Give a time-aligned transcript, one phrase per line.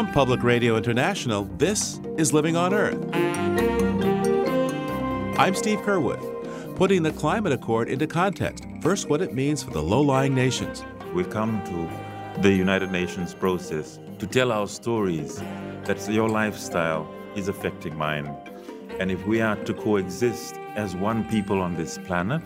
[0.00, 2.96] From Public Radio International, this is Living on Earth.
[5.38, 8.64] I'm Steve Curwood, putting the Climate Accord into context.
[8.80, 10.82] First, what it means for the low lying nations.
[11.12, 15.42] We've come to the United Nations process to tell our stories
[15.84, 17.06] that your lifestyle
[17.36, 18.34] is affecting mine.
[18.98, 22.40] And if we are to coexist as one people on this planet,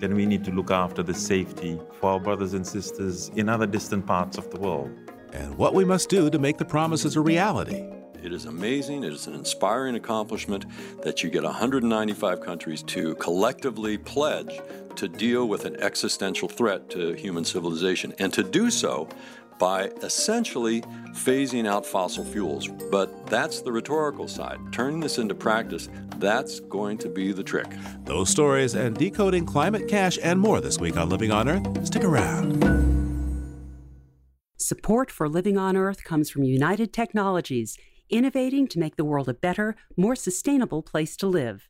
[0.00, 3.68] then we need to look after the safety for our brothers and sisters in other
[3.68, 5.07] distant parts of the world.
[5.32, 7.84] And what we must do to make the promises a reality.
[8.22, 9.04] It is amazing.
[9.04, 10.66] It is an inspiring accomplishment
[11.02, 14.60] that you get 195 countries to collectively pledge
[14.96, 19.08] to deal with an existential threat to human civilization and to do so
[19.58, 22.68] by essentially phasing out fossil fuels.
[22.90, 24.58] But that's the rhetorical side.
[24.72, 27.66] Turning this into practice, that's going to be the trick.
[28.04, 31.86] Those stories and decoding climate cash and more this week on Living on Earth.
[31.86, 32.97] Stick around.
[34.60, 37.78] Support for Living on Earth comes from United Technologies,
[38.10, 41.68] innovating to make the world a better, more sustainable place to live.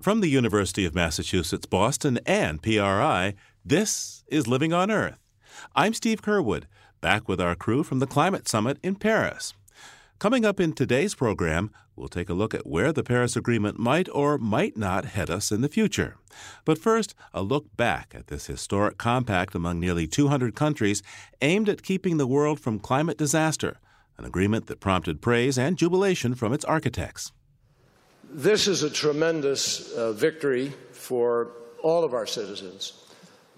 [0.00, 5.18] From the University of Massachusetts Boston and PRI, this is Living on Earth.
[5.74, 6.64] I'm Steve Curwood,
[7.02, 9.52] back with our crew from the Climate Summit in Paris.
[10.18, 14.08] Coming up in today's program, we'll take a look at where the Paris Agreement might
[14.12, 16.16] or might not head us in the future.
[16.64, 21.02] But first, a look back at this historic compact among nearly 200 countries
[21.40, 23.78] aimed at keeping the world from climate disaster,
[24.18, 27.32] an agreement that prompted praise and jubilation from its architects.
[28.30, 31.48] This is a tremendous uh, victory for
[31.82, 33.04] all of our citizens,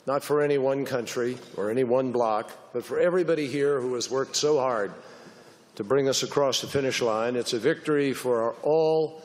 [0.07, 4.11] not for any one country or any one bloc, but for everybody here who has
[4.11, 4.93] worked so hard
[5.79, 7.37] to bring us across the finish line.
[7.37, 9.23] It's a victory for all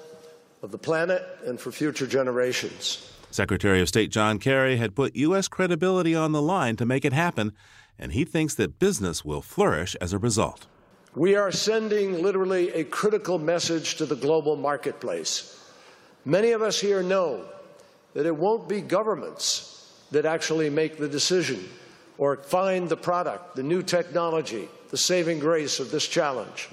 [0.62, 3.12] of the planet and for future generations.
[3.32, 5.48] Secretary of State John Kerry had put U.S.
[5.48, 7.54] credibility on the line to make it happen,
[7.98, 10.68] and he thinks that business will flourish as a result.
[11.16, 15.60] We are sending literally a critical message to the global marketplace.
[16.24, 17.46] Many of us here know
[18.14, 21.68] that it won't be governments that actually make the decision
[22.20, 26.70] or find the product, the new technology, the saving grace of this challenge.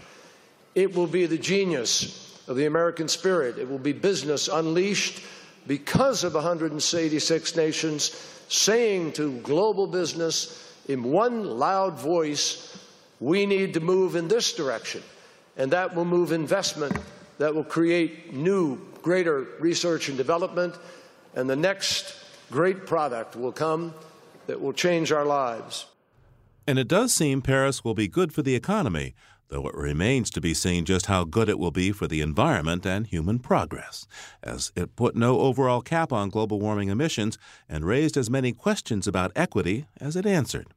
[0.74, 3.56] It will be the genius of the American spirit.
[3.56, 5.22] It will be business unleashed
[5.66, 8.10] because of 186 nations
[8.48, 12.78] saying to global business in one loud voice,
[13.20, 15.02] we need to move in this direction,
[15.56, 16.94] and that will move investment,
[17.38, 20.74] that will create new, greater research and development,
[21.36, 22.14] and the next
[22.50, 23.94] great product will come
[24.46, 25.86] that will change our lives.
[26.70, 29.16] And it does seem Paris will be good for the economy,
[29.48, 32.86] though it remains to be seen just how good it will be for the environment
[32.86, 34.06] and human progress,
[34.40, 37.38] as it put no overall cap on global warming emissions
[37.68, 40.68] and raised as many questions about equity as it answered.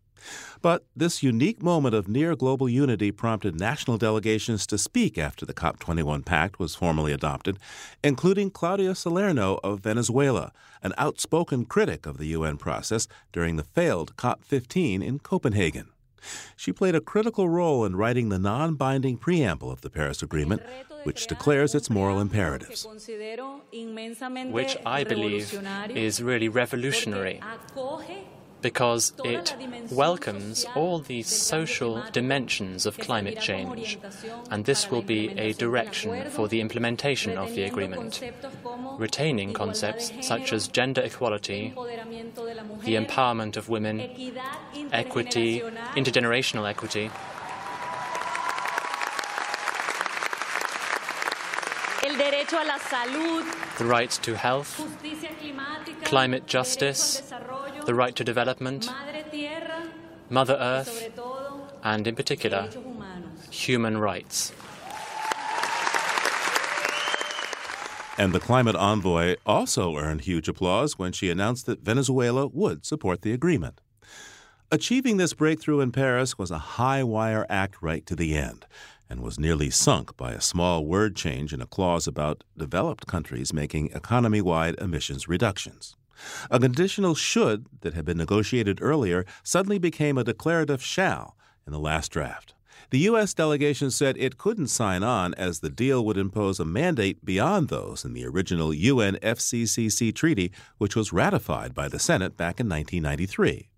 [0.61, 5.53] But this unique moment of near global unity prompted national delegations to speak after the
[5.53, 7.57] COP21 pact was formally adopted,
[8.03, 10.51] including Claudia Salerno of Venezuela,
[10.81, 15.89] an outspoken critic of the UN process during the failed COP15 in Copenhagen.
[16.55, 20.61] She played a critical role in writing the non binding preamble of the Paris Agreement,
[21.03, 22.87] which declares its moral imperatives.
[24.49, 25.53] Which I believe
[25.95, 27.41] is really revolutionary
[28.63, 29.53] because it
[29.91, 33.99] welcomes all the social dimensions of climate change,
[34.49, 38.23] and this will be a direction for the implementation of the agreement,
[38.97, 41.73] retaining concepts such as gender equality,
[42.83, 44.09] the empowerment of women,
[44.91, 45.61] equity,
[45.95, 47.11] intergenerational equity.
[53.77, 54.81] The right to health,
[56.03, 57.33] climate justice,
[57.85, 58.89] the right to development,
[60.29, 61.11] Mother Earth,
[61.83, 62.69] and in particular,
[63.49, 64.51] human rights.
[68.17, 73.21] And the climate envoy also earned huge applause when she announced that Venezuela would support
[73.21, 73.81] the agreement.
[74.71, 78.65] Achieving this breakthrough in Paris was a high wire act right to the end
[79.09, 83.53] and was nearly sunk by a small word change in a clause about developed countries
[83.53, 85.95] making economy wide emissions reductions.
[86.51, 91.79] A conditional should that had been negotiated earlier suddenly became a declarative shall in the
[91.79, 92.53] last draft.
[92.89, 93.33] The U.S.
[93.33, 98.05] delegation said it couldn't sign on as the deal would impose a mandate beyond those
[98.05, 103.69] in the original UNFCCC treaty, which was ratified by the Senate back in 1993.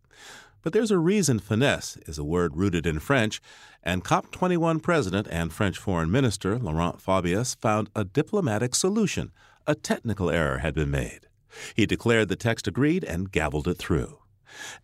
[0.63, 3.39] But there's a reason finesse is a word rooted in French,
[3.83, 9.31] and COP21 President and French Foreign Minister Laurent Fabius found a diplomatic solution.
[9.67, 11.27] A technical error had been made.
[11.75, 14.19] He declared the text agreed and gavelled it through.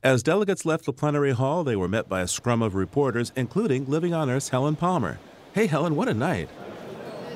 [0.03, 3.89] As delegates left the plenary hall, they were met by a scrum of reporters, including
[3.89, 5.19] Living on Earth's Helen Palmer.
[5.53, 6.50] Hey, Helen, what a night!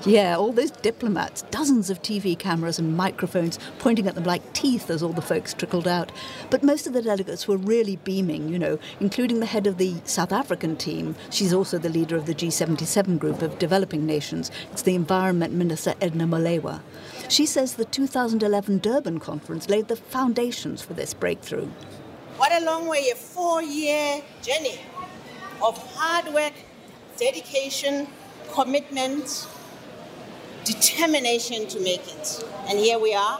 [0.07, 4.91] Yeah, all those diplomats, dozens of TV cameras and microphones pointing at them like teeth
[4.91, 6.11] as all the folks trickled out.
[6.51, 9.95] But most of the delegates were really beaming, you know, including the head of the
[10.03, 11.15] South African team.
[11.31, 14.51] She's also the leader of the G77 group of developing nations.
[14.71, 16.81] It's the Environment Minister Edna Molewa.
[17.27, 21.67] She says the 2011 Durban conference laid the foundations for this breakthrough.
[22.37, 24.77] What a long way, a four year journey
[25.63, 26.53] of hard work,
[27.17, 28.05] dedication,
[28.51, 29.47] commitment,
[30.65, 32.44] determination to make it.
[32.67, 33.39] And here we are.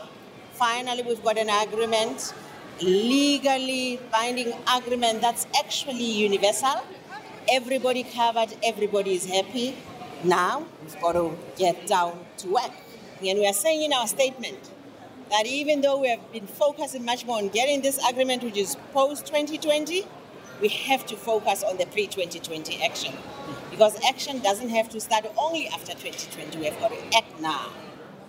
[0.54, 2.34] Finally, we've got an agreement,
[2.82, 6.82] legally binding agreement that's actually universal.
[7.52, 9.76] Everybody covered, everybody is happy.
[10.24, 12.72] Now we've got to get down to work.
[13.22, 14.72] And we are saying in our statement
[15.32, 18.78] that even though we have been focusing much more on getting this agreement, which is
[18.94, 20.06] post 2020,
[20.62, 23.14] we have to focus on the pre 2020 action.
[23.72, 27.70] Because action doesn't have to start only after 2020, we have got to act now.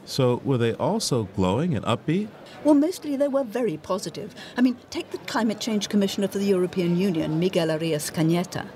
[0.04, 2.28] So, were they also glowing and upbeat?
[2.62, 4.34] Well, mostly they were very positive.
[4.56, 8.66] I mean, take the Climate Change Commissioner for the European Union, Miguel Arias Cañete.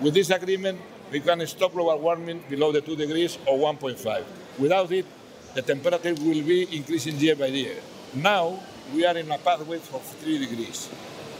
[0.00, 0.80] With this agreement,
[1.10, 4.24] we can stop global warming below the 2 degrees or 1.5.
[4.58, 5.06] Without it,
[5.54, 7.76] the temperature will be increasing year by year.
[8.14, 8.58] Now,
[8.92, 10.88] we are in a pathway of 3 degrees.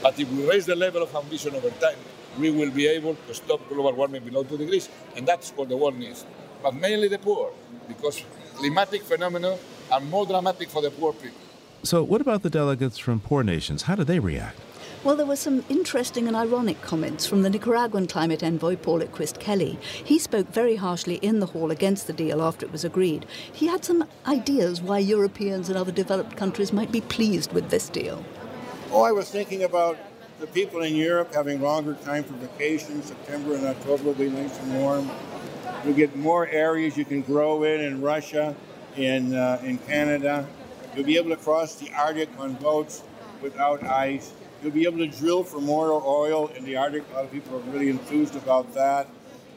[0.05, 1.97] But if we raise the level of ambition over time,
[2.39, 4.91] we will be able to stop global warming below 2 degrees.
[5.17, 6.27] And that's what the world needs.
[6.63, 7.53] But mainly the poor,
[7.89, 8.23] because
[8.55, 9.57] climatic phenomena
[9.91, 11.39] are more dramatic for the poor people.
[11.85, 13.85] So, what about the delegates from poor nations?
[13.85, 14.61] How do they react?
[15.05, 19.39] Well, there were some interesting and ironic comments from the Nicaraguan climate envoy Paul Oquist
[19.41, 19.79] Kelly.
[20.05, 23.25] He spoke very harshly in the hall against the deal after it was agreed.
[23.51, 27.89] He had some ideas why Europeans and other developed countries might be pleased with this
[27.89, 28.23] deal.
[28.97, 29.99] Oh, I was thinking about
[30.39, 33.03] the people in Europe having longer time for vacation.
[33.03, 35.11] September and October will be nice and warm.
[35.85, 38.55] You get more areas you can grow in in Russia,
[38.97, 40.47] in, uh, in Canada.
[40.95, 43.03] You'll be able to cross the Arctic on boats
[43.43, 44.33] without ice.
[44.63, 47.03] You'll be able to drill for more oil in the Arctic.
[47.11, 49.09] A lot of people are really enthused about that.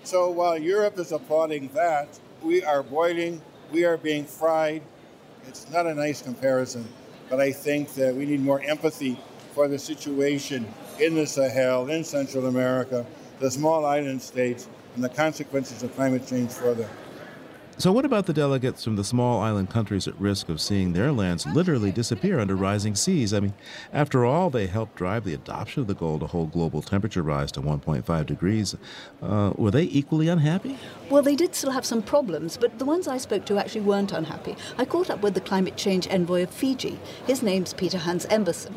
[0.04, 2.08] So while Europe is applauding that,
[2.42, 4.82] we are boiling, we are being fried.
[5.48, 6.88] It's not a nice comparison,
[7.30, 9.20] but I think that we need more empathy
[9.54, 10.68] for the situation
[11.00, 13.06] in the Sahel, in Central America,
[13.40, 16.90] the small island states, and the consequences of climate change for them.
[17.80, 21.12] So, what about the delegates from the small island countries at risk of seeing their
[21.12, 23.36] lands literally disappear under rising seas?
[23.36, 23.54] I mean,
[23.94, 27.52] after all, they helped drive the adoption of the goal to hold global temperature rise
[27.52, 28.76] to 1.5 degrees.
[29.22, 30.80] Uh, were they equally unhappy?
[31.12, 34.12] Well, they did still have some problems, but the ones I spoke to actually weren't
[34.12, 34.56] unhappy.
[34.80, 36.98] I caught up with the climate change envoy of Fiji.
[37.28, 38.74] His name's Peter Hans Emberson.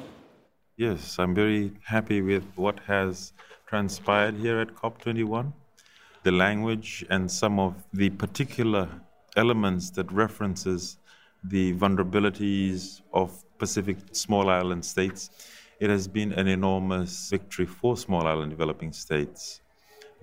[0.76, 3.32] Yes, I'm very happy with what has
[3.66, 5.54] transpired here at COP21
[6.22, 8.88] the language and some of the particular
[9.36, 10.98] elements that references
[11.44, 15.30] the vulnerabilities of Pacific small island states,
[15.80, 19.62] it has been an enormous victory for small island developing states,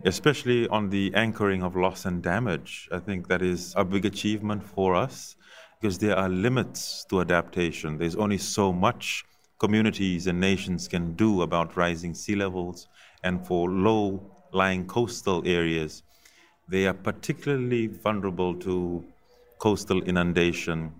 [0.05, 2.87] especially on the anchoring of loss and damage.
[2.91, 5.35] I think that is a big achievement for us
[5.81, 7.97] because there are limits to adaptation.
[7.97, 9.25] There's only so much
[9.59, 12.87] communities and nations can do about rising sea levels
[13.23, 16.03] and for low lying coastal areas,
[16.67, 19.05] they are particularly vulnerable to
[19.59, 20.93] coastal inundation,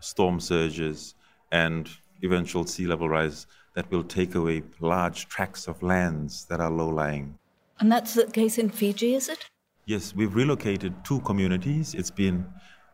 [0.00, 1.14] storm surges,
[1.52, 1.88] and
[2.22, 6.88] eventual sea level rise that will take away large tracts of lands that are low
[6.88, 7.38] lying.
[7.80, 9.44] And that's the case in Fiji, is it?
[9.86, 11.94] Yes, we've relocated two communities.
[11.94, 12.46] It's been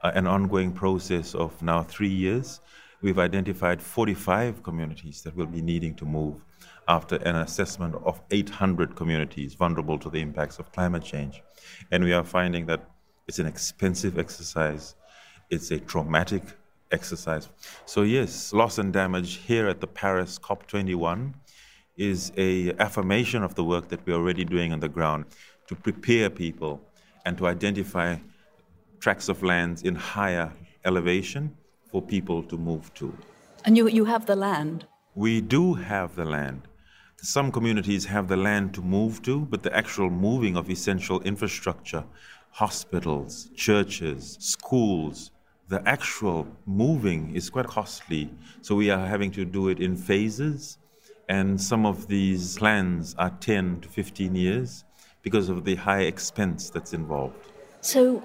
[0.02, 2.60] uh, an ongoing process of now three years.
[3.02, 6.44] We've identified 45 communities that will be needing to move
[6.90, 11.40] after an assessment of 800 communities vulnerable to the impacts of climate change.
[11.92, 12.80] And we are finding that
[13.28, 14.96] it's an expensive exercise,
[15.50, 16.42] it's a traumatic
[16.90, 17.48] exercise.
[17.86, 21.32] So yes, loss and damage here at the Paris COP21
[21.96, 25.26] is a affirmation of the work that we're already doing on the ground
[25.68, 26.80] to prepare people
[27.24, 28.16] and to identify
[28.98, 30.52] tracts of lands in higher
[30.84, 31.56] elevation
[31.92, 33.16] for people to move to.
[33.64, 34.86] And you, you have the land?
[35.14, 36.62] We do have the land.
[37.22, 42.02] Some communities have the land to move to, but the actual moving of essential infrastructure,
[42.50, 45.30] hospitals, churches, schools,
[45.68, 48.30] the actual moving is quite costly.
[48.62, 50.78] So we are having to do it in phases.
[51.28, 54.84] And some of these plans are 10 to 15 years
[55.22, 57.36] because of the high expense that's involved.
[57.82, 58.22] So,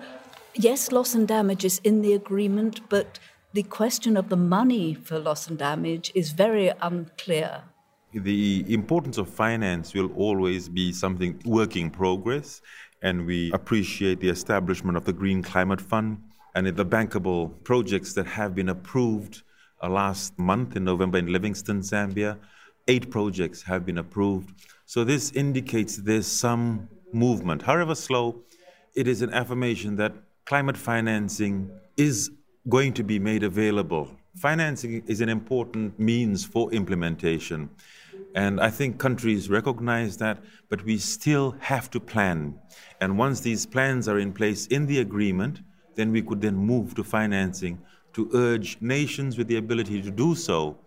[0.53, 3.19] yes, loss and damage is in the agreement, but
[3.51, 7.63] the question of the money for loss and damage is very unclear.
[8.23, 12.61] The importance of finance will always be something work in progress,
[13.01, 16.21] and we appreciate the establishment of the Green Climate Fund
[16.55, 19.43] and the bankable projects that have been approved
[19.83, 22.37] uh, last month in November in Livingston, Zambia.
[22.87, 24.53] Eight projects have been approved.
[24.85, 27.61] So this indicates there's some movement.
[27.63, 28.43] However slow,
[28.95, 30.13] it is an affirmation that
[30.45, 32.31] climate financing is
[32.69, 34.09] going to be made available.
[34.37, 37.69] Financing is an important means for implementation.
[38.35, 42.59] And I think countries recognize that, but we still have to plan.
[42.99, 45.61] And once these plans are in place in the agreement,
[45.95, 47.79] then we could then move to financing
[48.13, 50.77] to urge nations with the ability to do so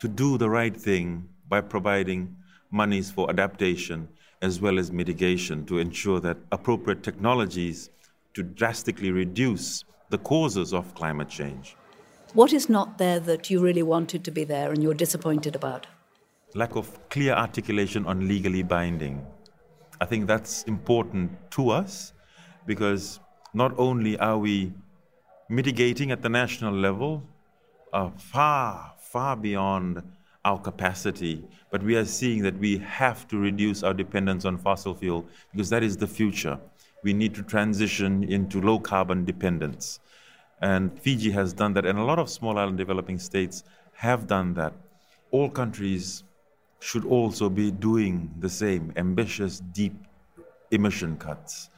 [0.00, 2.36] to do the right thing by providing
[2.70, 4.08] monies for adaptation
[4.42, 7.90] as well as mitigation to ensure that appropriate technologies
[8.34, 11.74] to drastically reduce the causes of climate change.
[12.34, 15.86] What is not there that you really wanted to be there and you're disappointed about?
[16.54, 19.24] Lack of clear articulation on legally binding.
[20.00, 22.14] I think that's important to us
[22.64, 23.20] because
[23.52, 24.72] not only are we
[25.50, 27.22] mitigating at the national level,
[27.92, 30.02] uh, far, far beyond
[30.46, 34.94] our capacity, but we are seeing that we have to reduce our dependence on fossil
[34.94, 36.58] fuel because that is the future.
[37.02, 40.00] We need to transition into low carbon dependence.
[40.62, 44.54] And Fiji has done that, and a lot of small island developing states have done
[44.54, 44.72] that.
[45.30, 46.24] All countries
[46.80, 49.94] should also be doing the same ambitious, deep
[50.70, 51.70] emission cuts.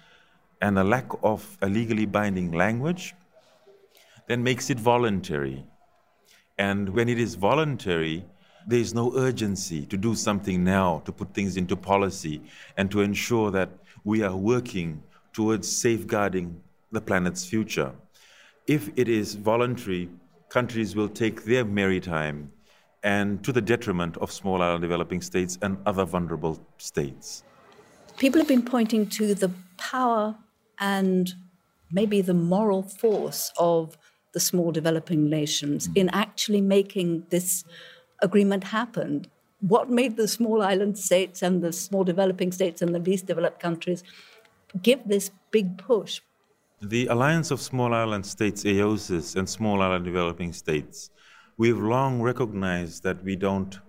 [0.60, 3.14] And a lack of a legally binding language
[4.28, 5.64] then makes it voluntary.
[6.58, 8.24] And when it is voluntary,
[8.66, 12.42] there is no urgency to do something now, to put things into policy,
[12.76, 13.70] and to ensure that
[14.04, 15.02] we are working
[15.32, 16.60] towards safeguarding
[16.92, 17.92] the planet's future.
[18.66, 20.10] If it is voluntary,
[20.50, 22.52] countries will take their merry time
[23.02, 27.42] and to the detriment of small island developing states and other vulnerable states.
[28.18, 30.36] People have been pointing to the power
[30.78, 31.34] and
[31.90, 33.96] maybe the moral force of
[34.32, 37.64] the small developing nations in actually making this
[38.20, 39.26] agreement happen.
[39.60, 43.60] What made the small island states and the small developing states and the least developed
[43.60, 44.04] countries
[44.82, 46.20] give this big push?
[46.82, 51.10] The Alliance of Small Island States, AOSIS, and Small Island Developing States,
[51.60, 53.80] we've long recognized that we don't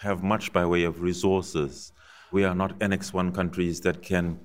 [0.00, 1.92] have much by way of resources.
[2.30, 4.38] We are not Annex 1 countries that can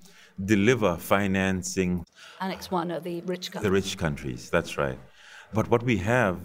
[0.46, 2.06] deliver financing.
[2.40, 3.64] Annex 1 are the rich countries.
[3.68, 4.98] The rich countries, that's right.
[5.54, 6.40] But what we have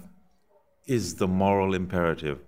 [0.85, 2.41] is the moral imperative.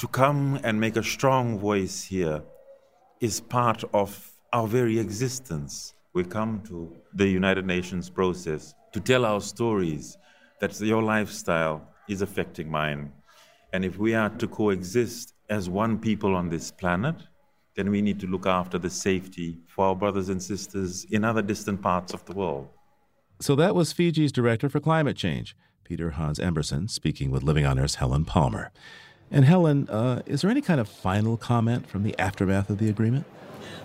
[0.00, 2.42] To come and make a strong voice here
[3.22, 5.94] is part of our very existence.
[6.12, 10.18] We come to the United Nations process to tell our stories
[10.60, 13.12] that your lifestyle is affecting mine.
[13.72, 17.16] And if we are to coexist as one people on this planet,
[17.74, 21.42] then we need to look after the safety for our brothers and sisters in other
[21.42, 22.68] distant parts of the world.
[23.40, 27.78] So that was Fiji's Director for Climate Change, Peter Hans Emberson, speaking with Living on
[27.78, 28.72] Earth's Helen Palmer.
[29.30, 32.88] And Helen, uh, is there any kind of final comment from the aftermath of the
[32.88, 33.26] agreement?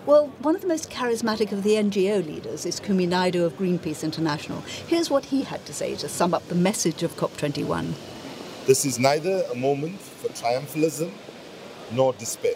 [0.06, 4.02] Well, one of the most charismatic of the NGO leaders is Kumi Naidoo of Greenpeace
[4.02, 4.60] International.
[4.86, 7.94] Here's what he had to say to sum up the message of COP21.
[8.64, 11.10] This is neither a moment for triumphalism
[11.90, 12.54] nor despair.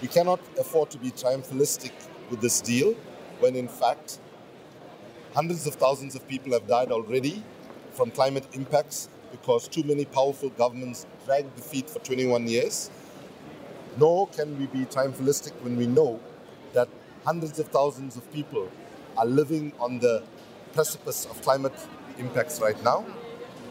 [0.00, 1.90] We cannot afford to be triumphalistic
[2.30, 2.94] with this deal
[3.40, 4.20] when, in fact,
[5.34, 7.42] hundreds of thousands of people have died already
[7.90, 12.88] from climate impacts because too many powerful governments dragged the feet for 21 years.
[13.98, 16.20] Nor can we be triumphalistic when we know
[16.72, 16.88] that
[17.24, 18.70] hundreds of thousands of people
[19.16, 20.22] are living on the
[20.72, 21.74] precipice of climate
[22.16, 23.04] impacts right now.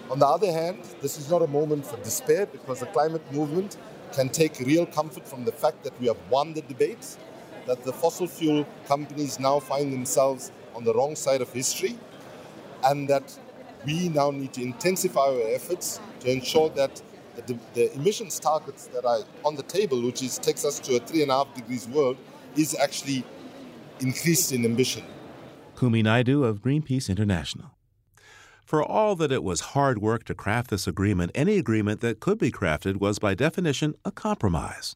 [0.09, 3.77] On the other hand, this is not a moment for despair because the climate movement
[4.11, 7.17] can take real comfort from the fact that we have won the debate,
[7.65, 11.97] that the fossil fuel companies now find themselves on the wrong side of history,
[12.83, 13.37] and that
[13.85, 17.01] we now need to intensify our efforts to ensure that
[17.47, 20.99] the, the, emissions targets that are on the table, which is, takes us to a
[20.99, 22.17] three and a half degrees world,
[22.55, 23.23] is actually
[23.99, 25.03] increased in ambition.
[25.77, 27.71] Kumi Naidoo of Greenpeace International.
[28.65, 32.37] For all that it was hard work to craft this agreement, any agreement that could
[32.37, 34.95] be crafted was by definition a compromise.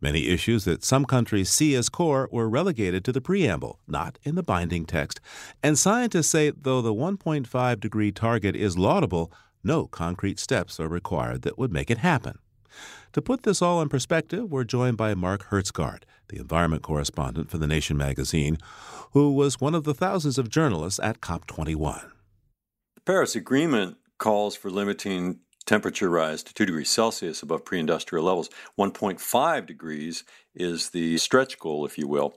[0.00, 4.36] Many issues that some countries see as core were relegated to the preamble, not in
[4.36, 5.20] the binding text.
[5.62, 9.32] And scientists say though the 1.5 degree target is laudable,
[9.64, 12.38] no concrete steps are required that would make it happen.
[13.14, 17.58] To put this all in perspective, we're joined by Mark Hertsgaard, the environment correspondent for
[17.58, 18.58] The Nation magazine,
[19.12, 22.12] who was one of the thousands of journalists at COP21.
[23.08, 28.50] Paris Agreement calls for limiting temperature rise to 2 degrees Celsius above pre industrial levels.
[28.78, 30.24] 1.5 degrees
[30.54, 32.36] is the stretch goal, if you will.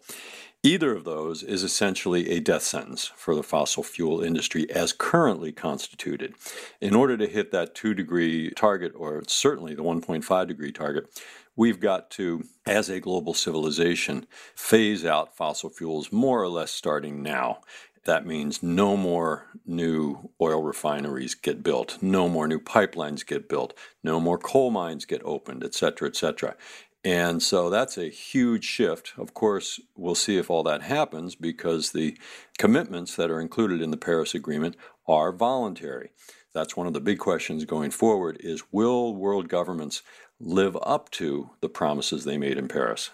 [0.63, 5.51] Either of those is essentially a death sentence for the fossil fuel industry as currently
[5.51, 6.35] constituted.
[6.79, 11.21] In order to hit that 2 degree target, or certainly the 1.5 degree target,
[11.57, 14.25] we've got to, as a global civilization,
[14.55, 17.59] phase out fossil fuels more or less starting now.
[18.05, 23.77] That means no more new oil refineries get built, no more new pipelines get built,
[24.03, 26.55] no more coal mines get opened, et cetera, et cetera.
[27.03, 29.13] And so that's a huge shift.
[29.17, 32.17] Of course, we'll see if all that happens because the
[32.57, 34.75] commitments that are included in the Paris Agreement
[35.07, 36.11] are voluntary.
[36.53, 40.01] That's one of the big questions going forward is will world governments
[40.39, 43.11] live up to the promises they made in Paris?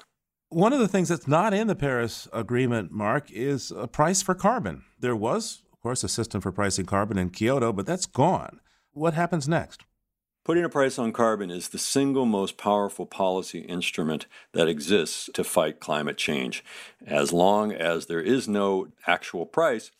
[0.49, 4.33] One of the things that's not in the Paris Agreement, Mark, is a price for
[4.33, 4.83] carbon.
[4.97, 8.61] There was, of course, a system for pricing carbon in Kyoto, but that's gone.
[8.93, 9.83] What happens next?
[10.45, 15.43] Putting a price on carbon is the single most powerful policy instrument that exists to
[15.43, 16.63] fight climate change.
[17.05, 19.91] As long as there is no actual price,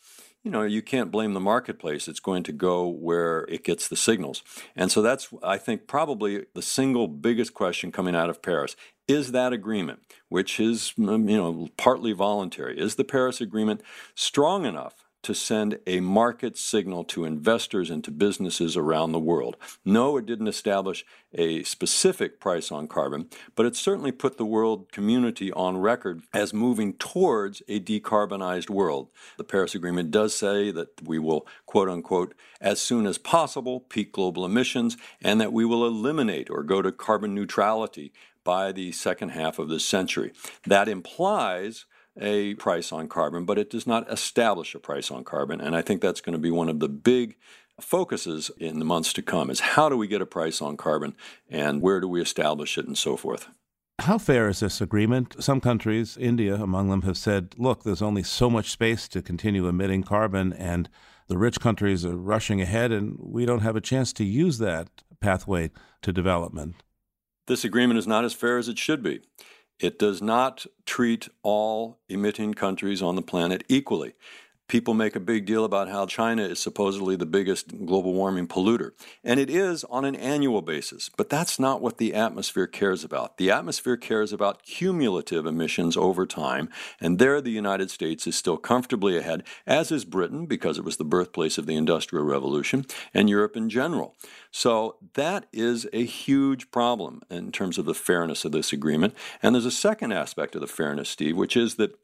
[0.44, 2.08] you know, you can't blame the marketplace.
[2.08, 4.42] It's going to go where it gets the signals.
[4.76, 8.76] And so that's, I think, probably the single biggest question coming out of Paris.
[9.06, 13.82] Is that agreement, which is, you know, partly voluntary, is the Paris Agreement
[14.14, 19.58] strong enough to send a market signal to investors and to businesses around the world.
[19.84, 21.04] No, it didn't establish
[21.34, 26.54] a specific price on carbon, but it certainly put the world community on record as
[26.54, 29.10] moving towards a decarbonized world.
[29.36, 34.12] The Paris Agreement does say that we will, quote unquote, as soon as possible, peak
[34.12, 39.28] global emissions, and that we will eliminate or go to carbon neutrality by the second
[39.32, 40.32] half of this century.
[40.64, 41.84] That implies
[42.20, 45.60] a price on carbon, but it does not establish a price on carbon.
[45.60, 47.36] And I think that's going to be one of the big
[47.80, 51.14] focuses in the months to come is how do we get a price on carbon
[51.48, 53.48] and where do we establish it and so forth.
[54.00, 55.36] How fair is this agreement?
[55.42, 59.66] Some countries, India among them, have said, look, there's only so much space to continue
[59.66, 60.88] emitting carbon, and
[61.26, 64.88] the rich countries are rushing ahead, and we don't have a chance to use that
[65.20, 66.76] pathway to development.
[67.48, 69.20] This agreement is not as fair as it should be.
[69.80, 74.14] It does not treat all emitting countries on the planet equally.
[74.68, 78.90] People make a big deal about how China is supposedly the biggest global warming polluter.
[79.24, 83.38] And it is on an annual basis, but that's not what the atmosphere cares about.
[83.38, 86.68] The atmosphere cares about cumulative emissions over time,
[87.00, 90.98] and there the United States is still comfortably ahead, as is Britain, because it was
[90.98, 94.14] the birthplace of the Industrial Revolution, and Europe in general.
[94.50, 99.14] So that is a huge problem in terms of the fairness of this agreement.
[99.42, 101.98] And there's a second aspect of the fairness, Steve, which is that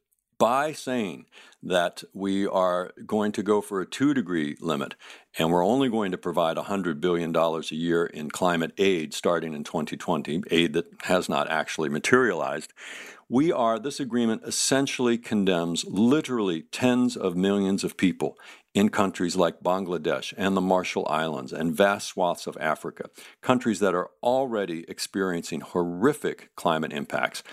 [0.45, 1.25] by saying
[1.63, 4.95] that we are going to go for a two degree limit
[5.39, 9.65] and we're only going to provide $100 billion a year in climate aid starting in
[9.65, 12.75] 2020, aid that has not actually materialized,
[13.27, 18.37] we are, this agreement essentially condemns literally tens of millions of people
[18.75, 23.09] in countries like Bangladesh and the Marshall Islands and vast swaths of Africa,
[23.41, 27.45] countries that are already experiencing horrific climate impacts.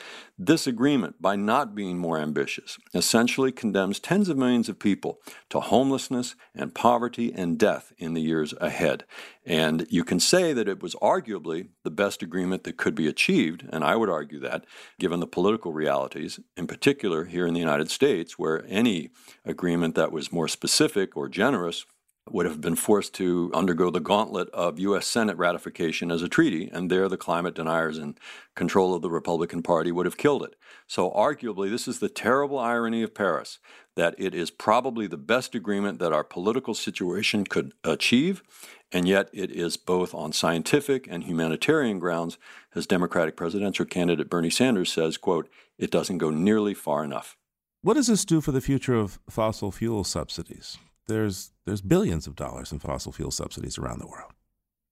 [0.43, 5.19] This agreement, by not being more ambitious, essentially condemns tens of millions of people
[5.51, 9.05] to homelessness and poverty and death in the years ahead.
[9.45, 13.69] And you can say that it was arguably the best agreement that could be achieved,
[13.71, 14.65] and I would argue that,
[14.99, 19.11] given the political realities, in particular here in the United States, where any
[19.45, 21.85] agreement that was more specific or generous
[22.29, 25.07] would have been forced to undergo the gauntlet of U.S.
[25.07, 28.15] Senate ratification as a treaty, and there the climate deniers in
[28.55, 30.55] control of the Republican Party would have killed it.
[30.87, 33.59] So, arguably, this is the terrible irony of Paris
[33.95, 38.43] that it is probably the best agreement that our political situation could achieve,
[38.91, 42.37] and yet it is both on scientific and humanitarian grounds,
[42.75, 47.35] as Democratic presidential candidate Bernie Sanders says, quote, it doesn't go nearly far enough.
[47.81, 50.77] What does this do for the future of fossil fuel subsidies?
[51.11, 54.31] There's there's billions of dollars in fossil fuel subsidies around the world.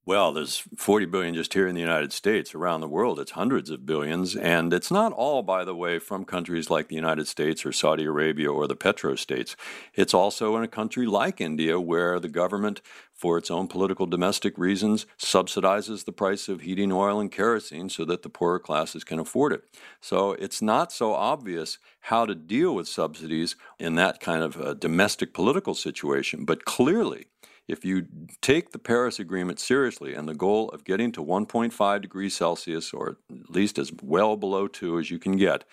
[0.09, 2.55] Well, there's 40 billion just here in the United States.
[2.55, 4.35] Around the world, it's hundreds of billions.
[4.35, 8.05] And it's not all, by the way, from countries like the United States or Saudi
[8.05, 9.55] Arabia or the petrostates.
[9.93, 12.81] It's also in a country like India where the government,
[13.13, 18.03] for its own political domestic reasons, subsidizes the price of heating oil and kerosene so
[18.05, 19.61] that the poorer classes can afford it.
[20.01, 24.73] So it's not so obvious how to deal with subsidies in that kind of uh,
[24.73, 26.45] domestic political situation.
[26.45, 27.27] But clearly,
[27.69, 28.07] if you
[28.41, 33.17] take the Paris Agreement seriously and the goal of getting to 1.5 degrees Celsius, or
[33.29, 35.63] at least as well below 2 as you can get,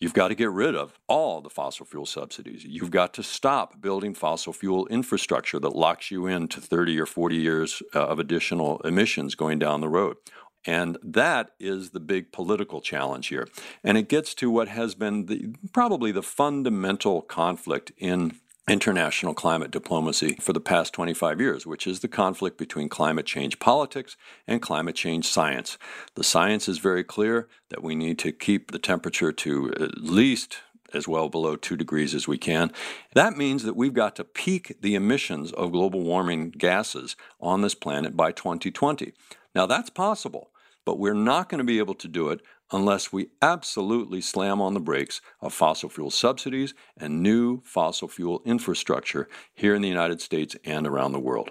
[0.00, 2.64] You've got to get rid of all the fossil fuel subsidies.
[2.64, 7.36] You've got to stop building fossil fuel infrastructure that locks you into 30 or 40
[7.36, 10.16] years uh, of additional emissions going down the road.
[10.64, 13.46] And that is the big political challenge here.
[13.84, 19.70] And it gets to what has been the, probably the fundamental conflict in international climate
[19.70, 24.62] diplomacy for the past 25 years, which is the conflict between climate change politics and
[24.62, 25.78] climate change science.
[26.14, 30.58] The science is very clear that we need to keep the temperature to at least
[30.92, 32.72] as well below 2 degrees as we can.
[33.14, 37.74] That means that we've got to peak the emissions of global warming gases on this
[37.74, 39.12] planet by 2020.
[39.54, 40.50] Now, that's possible,
[40.84, 42.40] but we're not going to be able to do it
[42.72, 48.42] unless we absolutely slam on the brakes of fossil fuel subsidies and new fossil fuel
[48.44, 51.50] infrastructure here in the United States and around the world.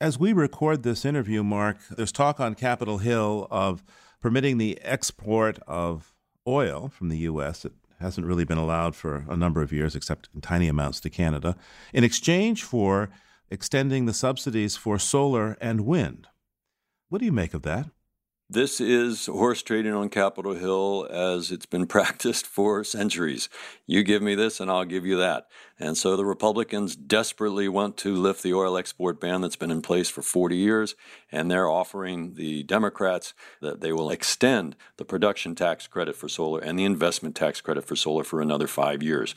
[0.00, 3.82] As we record this interview, Mark, there's talk on Capitol Hill of
[4.20, 6.14] permitting the export of
[6.46, 7.64] oil from the U.S.
[7.64, 11.10] It hasn't really been allowed for a number of years, except in tiny amounts to
[11.10, 11.56] Canada,
[11.92, 13.10] in exchange for
[13.50, 16.28] extending the subsidies for solar and wind.
[17.08, 17.86] What do you make of that?
[18.50, 23.50] This is horse trading on Capitol Hill as it's been practiced for centuries.
[23.86, 25.48] You give me this and I'll give you that.
[25.78, 29.82] And so the Republicans desperately want to lift the oil export ban that's been in
[29.82, 30.94] place for 40 years,
[31.30, 36.60] and they're offering the Democrats that they will extend the production tax credit for solar
[36.60, 39.34] and the investment tax credit for solar for another five years.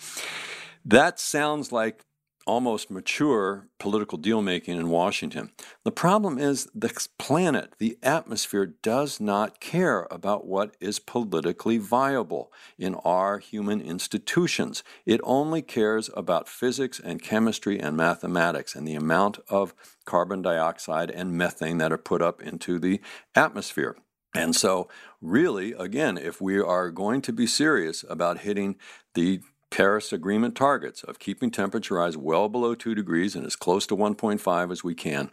[0.85, 2.05] That sounds like
[2.45, 5.51] almost mature political deal making in Washington.
[5.83, 12.51] The problem is the planet, the atmosphere, does not care about what is politically viable
[12.77, 14.83] in our human institutions.
[15.05, 19.73] It only cares about physics and chemistry and mathematics and the amount of
[20.05, 23.01] carbon dioxide and methane that are put up into the
[23.35, 23.95] atmosphere.
[24.33, 24.87] And so,
[25.19, 28.77] really, again, if we are going to be serious about hitting
[29.13, 33.87] the Paris Agreement targets of keeping temperature rise well below 2 degrees and as close
[33.87, 35.31] to 1.5 as we can,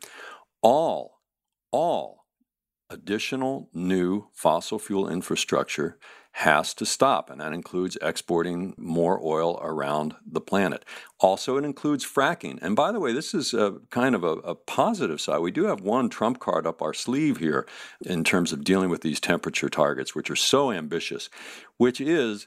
[0.62, 1.20] all,
[1.70, 2.24] all
[2.90, 5.98] additional new fossil fuel infrastructure
[6.33, 10.85] has to stop, and that includes exporting more oil around the planet.
[11.18, 12.59] Also, it includes fracking.
[12.62, 15.40] And by the way, this is a kind of a, a, positive side.
[15.40, 17.66] We do have one trump card up our sleeve here
[18.05, 21.29] in terms of dealing with these temperature targets, which are so ambitious,
[21.77, 22.46] which is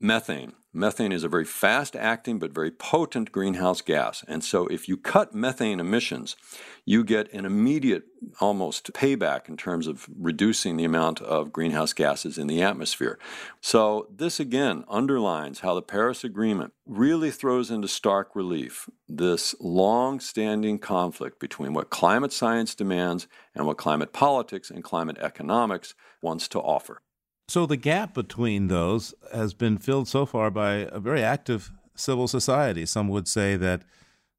[0.00, 0.54] methane.
[0.74, 4.22] Methane is a very fast acting but very potent greenhouse gas.
[4.28, 6.36] And so, if you cut methane emissions,
[6.84, 8.04] you get an immediate
[8.40, 13.18] almost payback in terms of reducing the amount of greenhouse gases in the atmosphere.
[13.62, 20.20] So, this again underlines how the Paris Agreement really throws into stark relief this long
[20.20, 26.46] standing conflict between what climate science demands and what climate politics and climate economics wants
[26.48, 27.00] to offer.
[27.48, 32.28] So the gap between those has been filled so far by a very active civil
[32.28, 32.84] society.
[32.84, 33.82] Some would say that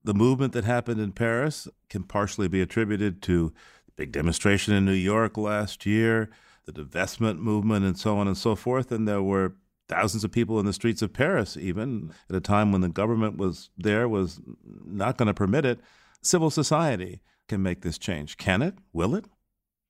[0.03, 3.51] the movement that happened in Paris can partially be attributed to
[3.87, 6.29] the big demonstration in New York last year,
[6.65, 8.91] the divestment movement, and so on and so forth.
[8.91, 9.55] And there were
[9.87, 13.37] thousands of people in the streets of Paris, even at a time when the government
[13.37, 14.39] was there, was
[14.85, 15.79] not going to permit it.
[16.21, 18.37] Civil society can make this change.
[18.37, 18.75] Can it?
[18.93, 19.25] Will it?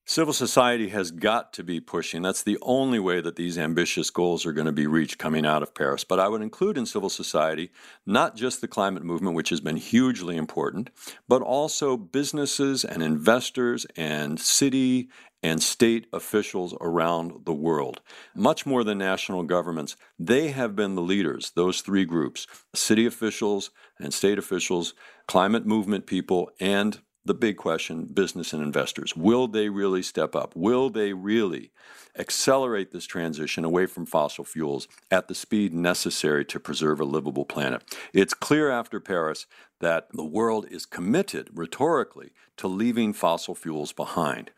[0.09, 2.23] Civil society has got to be pushing.
[2.23, 5.61] That's the only way that these ambitious goals are going to be reached coming out
[5.61, 6.03] of Paris.
[6.03, 7.69] But I would include in civil society
[8.07, 10.89] not just the climate movement, which has been hugely important,
[11.27, 15.09] but also businesses and investors and city
[15.43, 18.01] and state officials around the world.
[18.33, 23.69] Much more than national governments, they have been the leaders, those three groups city officials
[23.99, 24.95] and state officials,
[25.27, 29.15] climate movement people, and the big question business and investors.
[29.15, 30.55] Will they really step up?
[30.55, 31.71] Will they really
[32.17, 37.45] accelerate this transition away from fossil fuels at the speed necessary to preserve a livable
[37.45, 37.83] planet?
[38.13, 39.45] It's clear after Paris
[39.79, 44.51] that the world is committed rhetorically to leaving fossil fuels behind.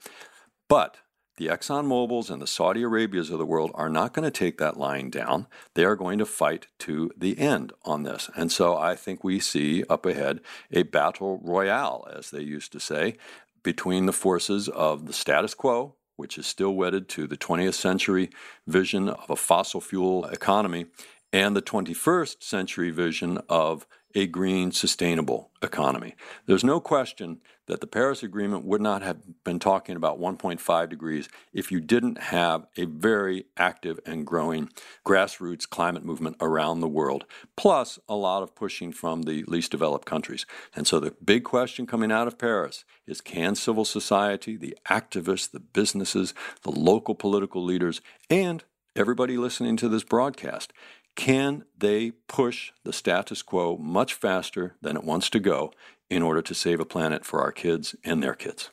[0.67, 0.97] But
[1.41, 4.59] the Exxon Mobils and the Saudi Arabias of the world are not going to take
[4.59, 5.47] that line down.
[5.73, 8.29] They are going to fight to the end on this.
[8.35, 12.79] And so I think we see up ahead a battle royale, as they used to
[12.79, 13.17] say,
[13.63, 18.29] between the forces of the status quo, which is still wedded to the 20th century
[18.67, 20.85] vision of a fossil fuel economy,
[21.33, 26.15] and the 21st century vision of a green, sustainable economy.
[26.45, 31.29] There's no question that the Paris Agreement would not have been talking about 1.5 degrees
[31.53, 34.69] if you didn't have a very active and growing
[35.05, 40.05] grassroots climate movement around the world, plus a lot of pushing from the least developed
[40.05, 40.45] countries.
[40.75, 45.49] And so the big question coming out of Paris is can civil society, the activists,
[45.49, 48.63] the businesses, the local political leaders, and
[48.95, 50.73] everybody listening to this broadcast,
[51.15, 55.71] Can they push the status quo much faster than it wants to go
[56.09, 58.71] in order to save a planet for our kids and their kids?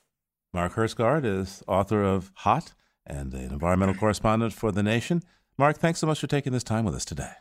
[0.52, 2.72] Mark Hertsgaard is author of Hot
[3.06, 5.22] and an environmental correspondent for The Nation.
[5.56, 7.32] Mark, thanks so much for taking this time with us today.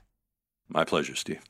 [0.67, 1.41] My pleasure, Steve.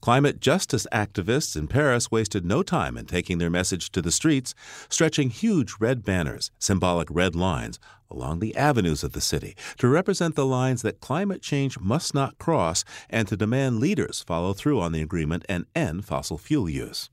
[0.00, 4.54] Climate justice activists in Paris wasted no time in taking their message to the streets,
[4.88, 7.78] stretching huge red banners, symbolic red lines,
[8.10, 12.38] along the avenues of the city to represent the lines that climate change must not
[12.38, 17.10] cross and to demand leaders follow through on the agreement and end fossil fuel use.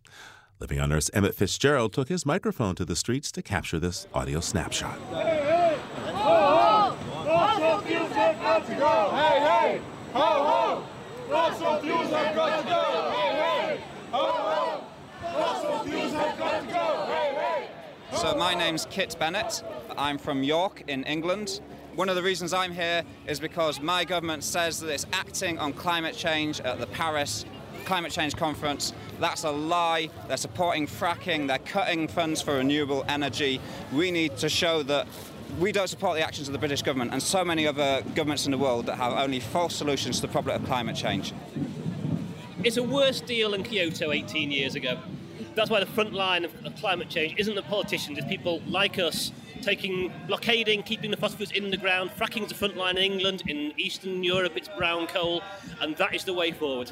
[0.60, 4.40] Living on Earth's Emmett Fitzgerald took his microphone to the streets to capture this audio
[4.40, 4.98] snapshot.
[5.10, 5.78] Hey, hey!
[6.14, 6.98] Ho, ho!
[7.26, 9.12] Fossil fuels have got to go!
[9.12, 9.82] Hey, hey!
[10.14, 10.84] Ho, ho!
[11.30, 13.12] Fossil fuels have got to go!
[13.12, 13.84] Hey, hey!
[14.12, 14.84] Ho, ho!
[15.22, 17.06] Fossil fuels have got to go!
[17.06, 17.70] Hey, hey!
[18.18, 19.62] So my name's Kit Bennett.
[19.96, 21.62] I'm from York in England.
[21.94, 25.72] One of the reasons I'm here is because my government says that it's acting on
[25.72, 27.46] climate change at the Paris
[27.86, 28.92] Climate Change Conference.
[29.20, 30.10] That's a lie.
[30.28, 31.48] They're supporting fracking.
[31.48, 33.62] They're cutting funds for renewable energy.
[33.94, 35.08] We need to show that
[35.60, 38.52] we don't support the actions of the British government and so many other governments in
[38.52, 41.34] the world that have only false solutions to the problem of climate change.
[42.64, 44.98] It's a worse deal than Kyoto 18 years ago.
[45.58, 49.00] That's why the front line of, of climate change isn't the politicians, it's people like
[49.00, 49.32] us
[49.64, 52.12] taking blockading, keeping the phosphorus in the ground.
[52.12, 53.42] Fracking is the front line in England.
[53.48, 55.42] In Eastern Europe, it's brown coal,
[55.82, 56.92] and that is the way forward.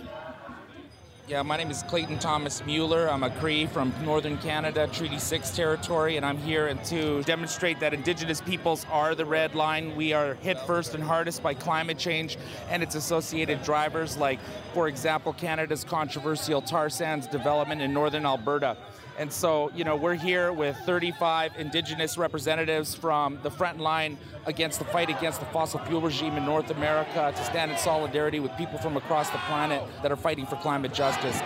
[1.28, 3.10] Yeah, my name is Clayton Thomas Mueller.
[3.10, 7.96] I'm a Cree from Northern Canada, Treaty 6 territory, and I'm here to demonstrate that
[7.96, 9.96] Indigenous peoples are the red line.
[9.96, 12.38] We are hit first and hardest by climate change
[12.70, 14.40] and its associated drivers, like,
[14.76, 18.78] for example, Canada's controversial tar sands development in northern Alberta.
[19.18, 24.80] And so, you know, we're here with 35 Indigenous representatives from the front line against
[24.80, 28.52] the fight against the fossil fuel regime in North America to stand in solidarity with
[28.58, 31.40] people from across the planet that are fighting for climate justice.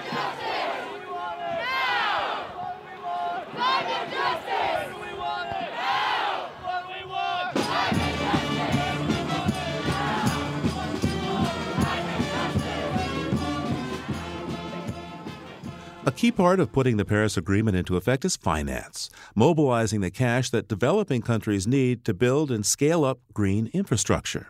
[16.06, 20.50] A key part of putting the Paris Agreement into effect is finance, mobilizing the cash
[20.50, 24.48] that developing countries need to build and scale up green infrastructure.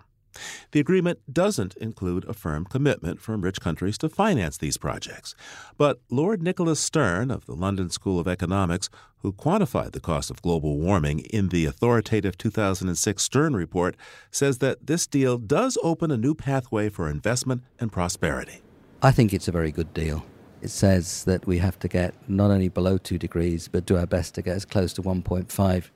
[0.72, 5.34] The agreement doesn't include a firm commitment from rich countries to finance these projects.
[5.76, 8.88] But Lord Nicholas Stern of the London School of Economics,
[9.24, 13.98] who quantified the cost of global warming in the authoritative 2006 Stern report,
[14.30, 18.62] says that this deal does open a new pathway for investment and prosperity.
[19.02, 20.24] I think it's a very good deal.
[20.62, 24.06] It says that we have to get not only below 2 degrees, but do our
[24.06, 25.89] best to get as close to 1.5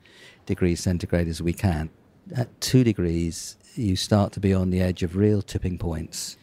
[0.46, 1.90] degrees centigrade as we can.
[2.36, 6.38] At 2 degrees, you start to be on the edge of real tipping points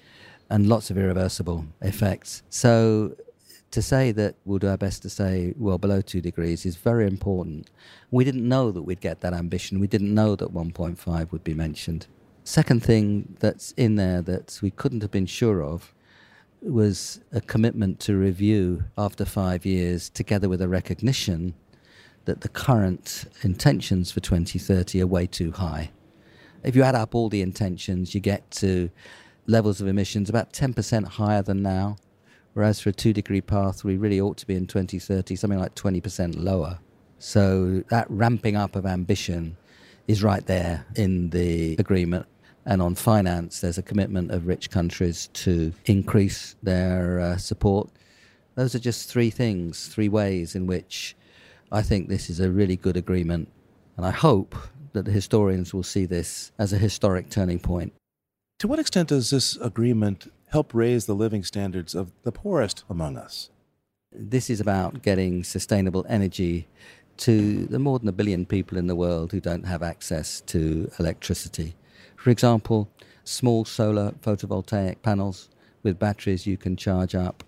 [0.50, 2.42] and lots of irreversible effects.
[2.50, 3.16] So,
[3.70, 7.06] to say that we'll do our best to stay well below 2 degrees is very
[7.06, 7.70] important.
[8.10, 9.80] We didn't know that we'd get that ambition.
[9.80, 12.06] We didn't know that 1.5 would be mentioned.
[12.42, 15.94] Second thing that's in there that we couldn't have been sure of
[16.62, 21.54] was a commitment to review after five years, together with a recognition
[22.26, 25.90] that the current intentions for 2030 are way too high.
[26.62, 28.90] If you add up all the intentions, you get to
[29.46, 31.96] levels of emissions about 10% higher than now,
[32.52, 35.74] whereas for a two degree path, we really ought to be in 2030 something like
[35.74, 36.78] 20% lower.
[37.18, 39.56] So that ramping up of ambition
[40.06, 42.26] is right there in the agreement.
[42.66, 47.90] And on finance, there's a commitment of rich countries to increase their uh, support.
[48.54, 51.16] Those are just three things, three ways in which
[51.72, 53.48] I think this is a really good agreement.
[53.96, 54.54] And I hope
[54.92, 57.92] that the historians will see this as a historic turning point.
[58.58, 63.16] To what extent does this agreement help raise the living standards of the poorest among
[63.16, 63.50] us?
[64.12, 66.66] This is about getting sustainable energy
[67.18, 70.90] to the more than a billion people in the world who don't have access to
[70.98, 71.74] electricity.
[72.20, 72.90] For example,
[73.24, 75.48] small solar photovoltaic panels
[75.82, 77.42] with batteries you can charge up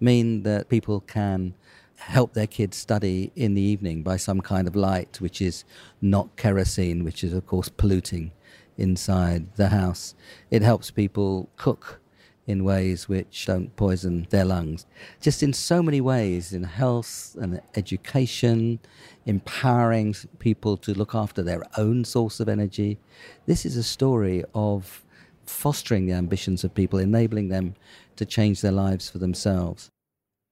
[0.00, 1.52] mean that people can
[1.96, 5.64] help their kids study in the evening by some kind of light which is
[6.00, 8.32] not kerosene, which is, of course, polluting
[8.78, 10.14] inside the house.
[10.50, 12.00] It helps people cook
[12.46, 14.86] in ways which don't poison their lungs.
[15.20, 18.78] Just in so many ways, in health and education,
[19.24, 22.98] empowering people to look after their own source of energy.
[23.46, 25.02] This is a story of
[25.46, 27.74] fostering the ambitions of people, enabling them
[28.16, 29.90] to change their lives for themselves.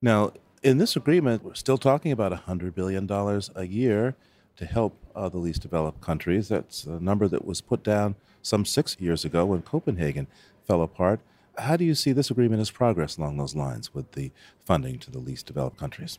[0.01, 3.09] Now, in this agreement, we're still talking about $100 billion
[3.55, 4.15] a year
[4.55, 6.49] to help uh, the least developed countries.
[6.49, 10.27] That's a number that was put down some six years ago when Copenhagen
[10.65, 11.19] fell apart.
[11.57, 14.31] How do you see this agreement as progress along those lines with the
[14.65, 16.17] funding to the least developed countries?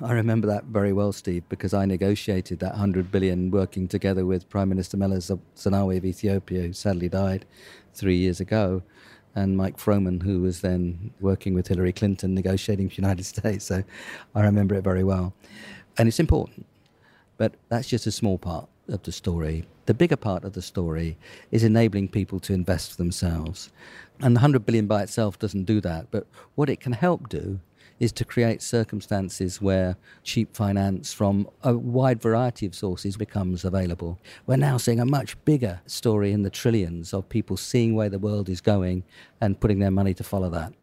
[0.00, 4.48] I remember that very well, Steve, because I negotiated that 100 billion working together with
[4.48, 7.44] Prime Minister Meles Zenawi of Ethiopia, who sadly died
[7.94, 8.82] three years ago,
[9.34, 13.66] and Mike Froman, who was then working with Hillary Clinton negotiating for the United States.
[13.66, 13.84] So
[14.34, 15.32] I remember it very well.
[15.96, 16.66] And it's important,
[17.36, 19.64] but that's just a small part of the story.
[19.86, 21.16] The bigger part of the story
[21.50, 23.70] is enabling people to invest for themselves.
[24.20, 26.26] And the 100 billion by itself doesn't do that, but
[26.56, 27.60] what it can help do
[28.00, 34.18] is to create circumstances where cheap finance from a wide variety of sources becomes available.
[34.46, 38.18] We're now seeing a much bigger story in the trillions of people seeing where the
[38.18, 39.04] world is going
[39.40, 40.74] and putting their money to follow that.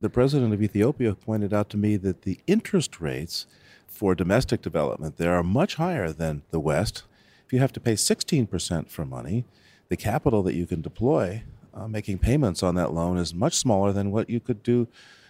[0.00, 3.46] The president of Ethiopia pointed out to me that the interest rates
[3.86, 7.04] for domestic development there are much higher than the West.
[7.46, 9.44] If you have to pay 16% for money,
[9.88, 11.42] the capital that you can deploy
[11.74, 14.88] uh, making payments on that loan is much smaller than what you could do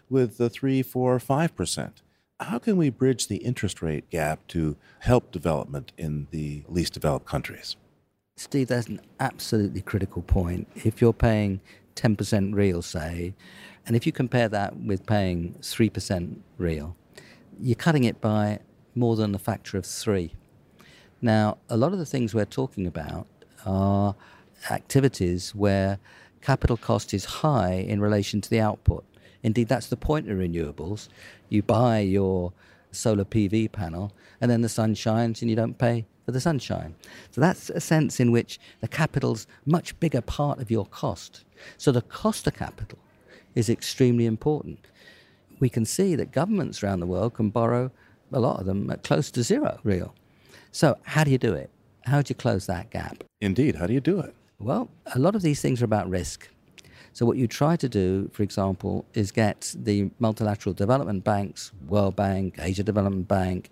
[0.09, 1.91] with the 3, 4, 5%.
[2.41, 7.27] How can we bridge the interest rate gap to help development in the least developed
[7.27, 7.77] countries?
[8.37, 10.67] Steve, that's an absolutely critical point.
[10.75, 11.61] If you're paying
[11.95, 13.35] 10% real, say,
[13.87, 16.97] and if you compare that with paying 3% real,
[17.61, 18.61] you're cutting it by
[18.95, 20.35] more than a factor of three.
[21.21, 23.27] Now, a lot of the things we're talking about
[23.65, 24.15] are
[24.71, 25.99] activities where
[26.43, 29.05] capital cost is high in relation to the output.
[29.43, 31.09] Indeed, that's the point of renewables.
[31.49, 32.53] You buy your
[32.91, 36.95] solar PV panel, and then the sun shines, and you don't pay for the sunshine.
[37.31, 41.45] So that's a sense in which the capital's much bigger part of your cost.
[41.79, 42.99] So the cost of capital
[43.55, 44.87] is extremely important.
[45.61, 47.91] We can see that governments around the world can borrow
[48.33, 50.15] a lot of them at close to zero real.
[50.71, 51.71] So how do you do it?
[52.05, 53.25] How do you close that gap?
[53.41, 54.35] Indeed, how do you do it?
[54.63, 56.49] Well, a lot of these things are about risk.
[57.13, 62.15] So, what you try to do, for example, is get the multilateral development banks, World
[62.15, 63.71] Bank, Asia Development Bank,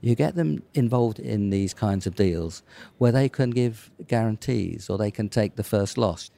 [0.00, 2.64] you get them involved in these kinds of deals
[2.98, 6.32] where they can give guarantees or they can take the first loss.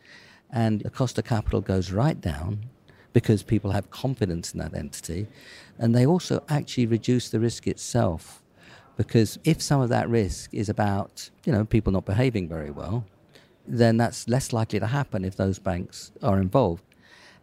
[0.51, 2.67] And the cost of capital goes right down
[3.15, 5.29] because people have confidence in that entity.
[5.79, 8.43] And they also actually reduce the risk itself.
[8.97, 13.07] Because if some of that risk is about, you know, people not behaving very well,
[13.67, 16.83] then that's less likely to happen if those banks are involved.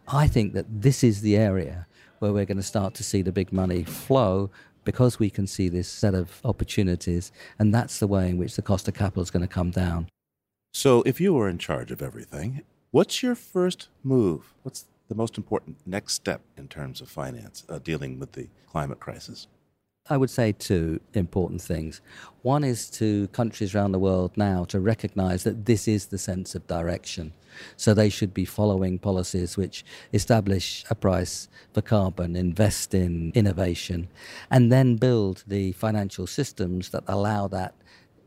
[0.08, 1.86] I think that this is the area
[2.18, 4.50] where we're going to start to see the big money flow
[4.84, 8.62] because we can see this set of opportunities, and that's the way in which the
[8.62, 10.08] cost of capital is going to come down.
[10.72, 14.54] So, if you were in charge of everything, what's your first move?
[14.62, 18.98] What's the most important next step in terms of finance uh, dealing with the climate
[18.98, 19.46] crisis?
[20.10, 22.00] I would say two important things.
[22.42, 26.56] One is to countries around the world now to recognize that this is the sense
[26.56, 27.32] of direction.
[27.76, 34.08] So they should be following policies which establish a price for carbon, invest in innovation,
[34.50, 37.74] and then build the financial systems that allow that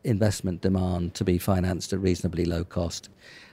[0.02, 3.10] investment demand to be financed at reasonably low cost.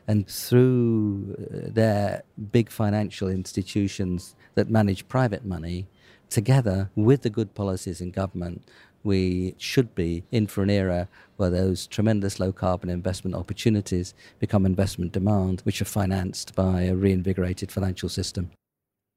[0.07, 5.87] And through uh, their big financial institutions that manage private money,
[6.29, 8.63] together with the good policies in government,
[9.03, 11.07] we should be in for an era
[11.37, 16.95] where those tremendous low carbon investment opportunities become investment demand, which are financed by a
[16.95, 18.51] reinvigorated financial system.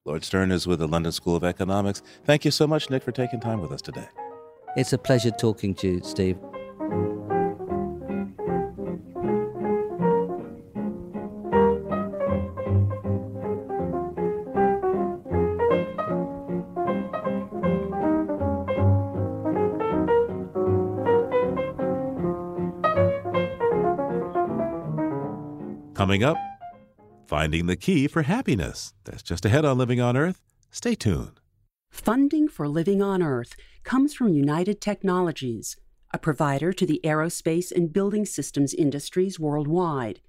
[0.04, 2.02] Lord Stern is with the London School of Economics.
[2.24, 4.08] Thank you so much, Nick, for taking time with us today.
[4.76, 6.38] It's a pleasure talking to you, Steve.
[25.96, 26.36] Coming up,
[27.26, 28.92] finding the key for happiness.
[29.04, 30.42] That's just ahead on Living on Earth.
[30.70, 31.40] Stay tuned.
[31.90, 35.78] Funding for Living on Earth comes from United Technologies,
[36.12, 40.20] a provider to the aerospace and building systems industries worldwide.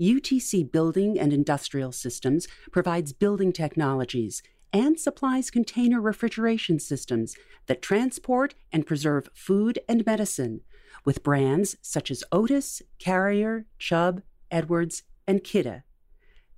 [0.00, 8.54] UTC Building and Industrial Systems provides building technologies and supplies container refrigeration systems that transport
[8.72, 10.62] and preserve food and medicine
[11.04, 14.22] with brands such as Otis, Carrier, Chubb,
[14.52, 15.82] Edwards, and Kidde.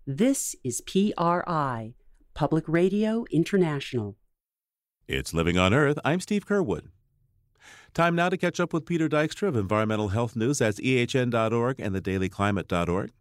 [0.06, 1.94] This is PRI,
[2.34, 4.16] Public Radio International.
[5.08, 5.98] It's Living on Earth.
[6.04, 6.88] I'm Steve Curwood.
[7.94, 10.58] Time now to catch up with Peter Dykstra of Environmental Health News.
[10.58, 13.12] That's ehn.org and thedailyclimate.org.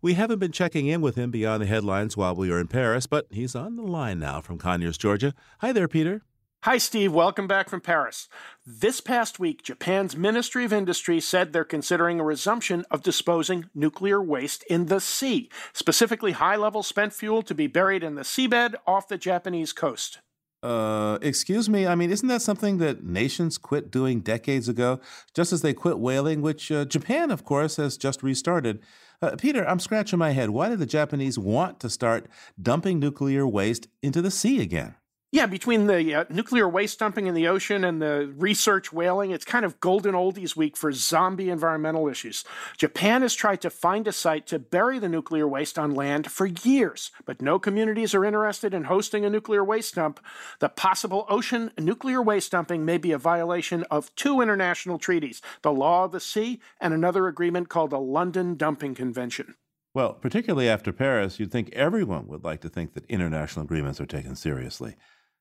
[0.00, 3.06] We haven't been checking in with him beyond the headlines while we were in Paris,
[3.06, 5.34] but he's on the line now from Conyers, Georgia.
[5.58, 6.22] Hi there, Peter.
[6.64, 7.12] Hi, Steve.
[7.12, 8.28] Welcome back from Paris.
[8.66, 14.20] This past week, Japan's Ministry of Industry said they're considering a resumption of disposing nuclear
[14.20, 18.74] waste in the sea, specifically high level spent fuel to be buried in the seabed
[18.88, 20.18] off the Japanese coast.
[20.60, 21.86] Uh, excuse me.
[21.86, 24.98] I mean, isn't that something that nations quit doing decades ago,
[25.32, 28.80] just as they quit whaling, which uh, Japan, of course, has just restarted?
[29.22, 30.50] Uh, Peter, I'm scratching my head.
[30.50, 32.26] Why did the Japanese want to start
[32.60, 34.96] dumping nuclear waste into the sea again?
[35.30, 39.44] Yeah, between the uh, nuclear waste dumping in the ocean and the research whaling, it's
[39.44, 42.44] kind of golden oldies week for zombie environmental issues.
[42.78, 46.46] Japan has tried to find a site to bury the nuclear waste on land for
[46.46, 50.18] years, but no communities are interested in hosting a nuclear waste dump.
[50.60, 55.72] The possible ocean nuclear waste dumping may be a violation of two international treaties the
[55.72, 59.56] Law of the Sea and another agreement called the London Dumping Convention.
[59.92, 64.06] Well, particularly after Paris, you'd think everyone would like to think that international agreements are
[64.06, 64.96] taken seriously.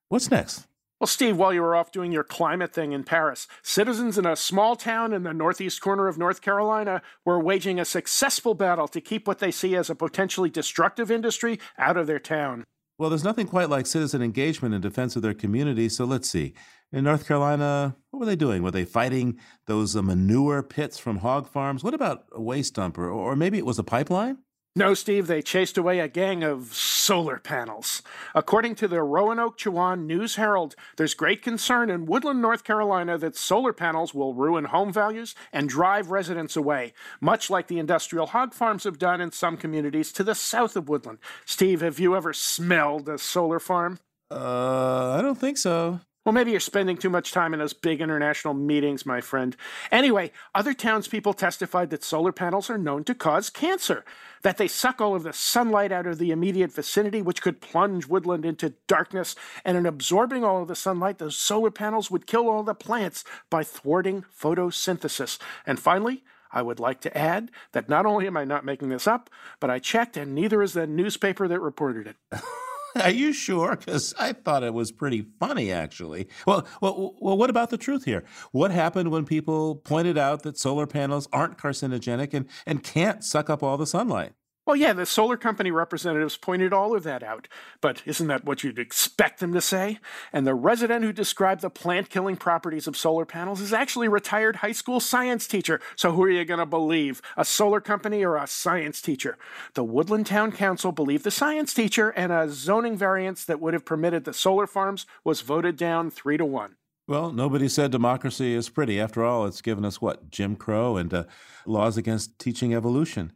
[0.10, 0.68] What's next?
[1.00, 4.36] Well, Steve, while you were off doing your climate thing in Paris, citizens in a
[4.36, 9.02] small town in the northeast corner of North Carolina were waging a successful battle to
[9.02, 12.64] keep what they see as a potentially destructive industry out of their town.
[12.98, 16.54] Well, there's nothing quite like citizen engagement in defense of their community, so let's see.
[16.92, 18.64] In North Carolina, what were they doing?
[18.64, 19.38] Were they fighting
[19.68, 21.84] those uh, manure pits from hog farms?
[21.84, 22.98] What about a waste dump?
[22.98, 24.38] Or, or maybe it was a pipeline?
[24.78, 28.04] No, Steve, they chased away a gang of solar panels.
[28.36, 33.36] According to the Roanoke Chowan News Herald, there's great concern in Woodland, North Carolina that
[33.36, 38.54] solar panels will ruin home values and drive residents away, much like the industrial hog
[38.54, 41.18] farms have done in some communities to the south of Woodland.
[41.44, 43.98] Steve, have you ever smelled a solar farm?
[44.30, 46.02] Uh, I don't think so.
[46.28, 49.56] Well, maybe you're spending too much time in those big international meetings, my friend.
[49.94, 54.04] Anyway, other townspeople testified that solar panels are known to cause cancer,
[54.42, 58.08] that they suck all of the sunlight out of the immediate vicinity, which could plunge
[58.08, 62.50] woodland into darkness, and in absorbing all of the sunlight, those solar panels would kill
[62.50, 65.40] all the plants by thwarting photosynthesis.
[65.66, 69.08] And finally, I would like to add that not only am I not making this
[69.08, 69.30] up,
[69.62, 72.18] but I checked, and neither is the newspaper that reported it.
[73.04, 73.76] Are you sure?
[73.76, 76.28] Because I thought it was pretty funny, actually.
[76.46, 78.24] Well, well, well, what about the truth here?
[78.52, 83.50] What happened when people pointed out that solar panels aren't carcinogenic and, and can't suck
[83.50, 84.34] up all the sunlight?
[84.68, 87.48] Well, yeah, the solar company representatives pointed all of that out,
[87.80, 90.00] but isn't that what you'd expect them to say?
[90.34, 94.10] And the resident who described the plant killing properties of solar panels is actually a
[94.10, 95.80] retired high school science teacher.
[95.96, 97.22] So who are you going to believe?
[97.38, 99.38] A solar company or a science teacher?
[99.74, 103.86] The Woodland Town Council believed the science teacher, and a zoning variance that would have
[103.86, 106.76] permitted the solar farms was voted down three to one.
[107.08, 109.00] Well, nobody said democracy is pretty.
[109.00, 110.30] After all, it's given us what?
[110.30, 111.24] Jim Crow and uh,
[111.66, 113.32] laws against teaching evolution.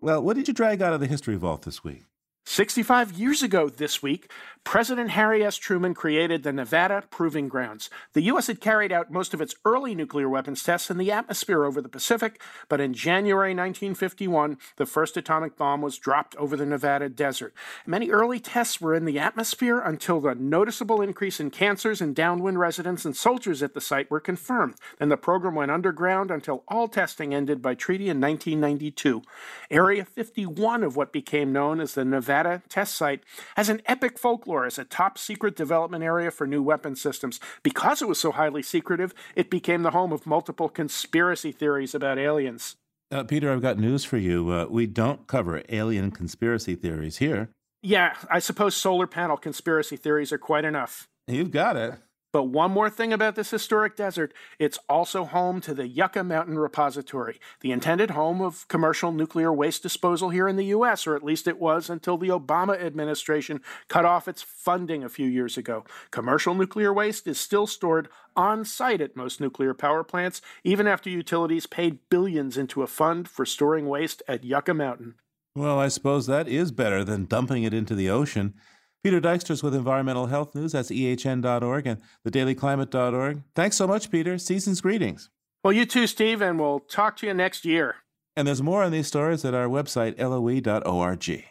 [0.00, 2.04] Well, what did you drag out of the history vault this week?
[2.48, 4.30] 65 years ago this week,
[4.64, 5.56] President Harry S.
[5.56, 7.88] Truman created the Nevada Proving Grounds.
[8.12, 8.48] The U.S.
[8.48, 11.88] had carried out most of its early nuclear weapons tests in the atmosphere over the
[11.88, 17.54] Pacific, but in January 1951, the first atomic bomb was dropped over the Nevada desert.
[17.86, 22.58] Many early tests were in the atmosphere until the noticeable increase in cancers in downwind
[22.58, 24.74] residents and soldiers at the site were confirmed.
[24.98, 29.22] Then the program went underground until all testing ended by treaty in 1992.
[29.70, 33.22] Area 51 of what became known as the Nevada Nevada test site
[33.56, 37.40] has an epic folklore as a top secret development area for new weapon systems.
[37.62, 42.18] Because it was so highly secretive, it became the home of multiple conspiracy theories about
[42.18, 42.76] aliens.
[43.10, 44.50] Uh, Peter, I've got news for you.
[44.50, 47.48] Uh, we don't cover alien conspiracy theories here.
[47.82, 51.08] Yeah, I suppose solar panel conspiracy theories are quite enough.
[51.26, 51.94] You've got it.
[52.38, 56.56] But one more thing about this historic desert it's also home to the Yucca Mountain
[56.56, 61.24] Repository, the intended home of commercial nuclear waste disposal here in the U.S., or at
[61.24, 65.84] least it was until the Obama administration cut off its funding a few years ago.
[66.12, 71.10] Commercial nuclear waste is still stored on site at most nuclear power plants, even after
[71.10, 75.16] utilities paid billions into a fund for storing waste at Yucca Mountain.
[75.56, 78.54] Well, I suppose that is better than dumping it into the ocean.
[79.02, 80.72] Peter Dykstra with Environmental Health News.
[80.72, 83.42] That's ehn.org and thedailyclimate.org.
[83.54, 84.38] Thanks so much, Peter.
[84.38, 85.30] Season's greetings.
[85.62, 87.96] Well, you too, Steve, and we'll talk to you next year.
[88.36, 91.44] And there's more on these stories at our website, loe.org.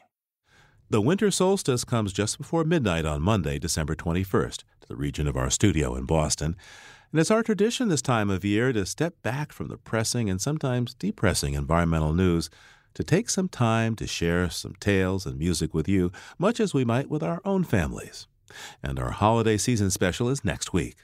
[0.90, 5.36] The winter solstice comes just before midnight on Monday, December 21st, to the region of
[5.36, 6.56] our studio in Boston.
[7.12, 10.42] And it's our tradition this time of year to step back from the pressing and
[10.42, 12.50] sometimes depressing environmental news
[12.98, 16.84] to take some time to share some tales and music with you, much as we
[16.84, 18.26] might with our own families.
[18.82, 20.96] And our holiday season special is next week.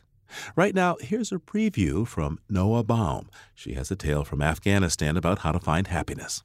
[0.55, 3.29] Right now, here's a preview from Noa Baum.
[3.53, 6.41] She has a tale from Afghanistan about how to find happiness.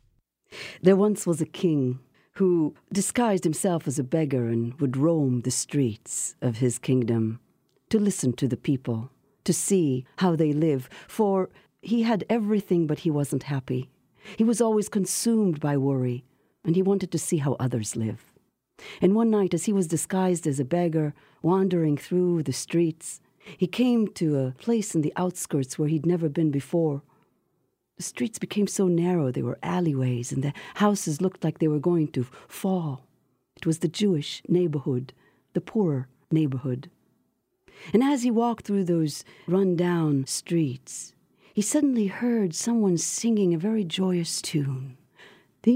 [0.83, 2.01] There once was a king
[2.33, 7.41] who disguised himself as a beggar and would roam the streets of his kingdom.
[7.89, 9.11] to listen to the people,
[9.45, 11.49] to see how they live, for
[11.81, 13.89] he had everything, but he wasn't happy.
[14.37, 16.25] He was always consumed by worry,
[16.65, 18.33] and he wanted to see how others live.
[19.01, 23.21] And one night, as he was disguised as a beggar, wandering through the streets,
[23.57, 27.03] he came to a place in the outskirts where he'd never been before.
[27.97, 31.81] The streets became so narrow, they were alleyways, and the houses looked like they were
[31.81, 33.05] going to fall.
[33.57, 35.13] It was the Jewish neighborhood,
[35.55, 36.91] the poorer neighborhood.
[37.93, 41.15] And as he walked through those run down streets,
[41.59, 44.97] he suddenly heard someone singing a very joyous tune.
[45.65, 45.73] Hey,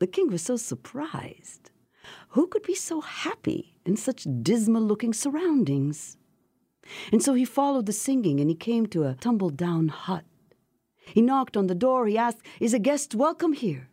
[0.00, 1.70] the king was so surprised.
[2.30, 6.16] Who could be so happy in such dismal looking surroundings?
[7.12, 10.24] And so he followed the singing and he came to a tumble down hut.
[11.06, 12.06] He knocked on the door.
[12.06, 13.88] He asked, Is a guest welcome here?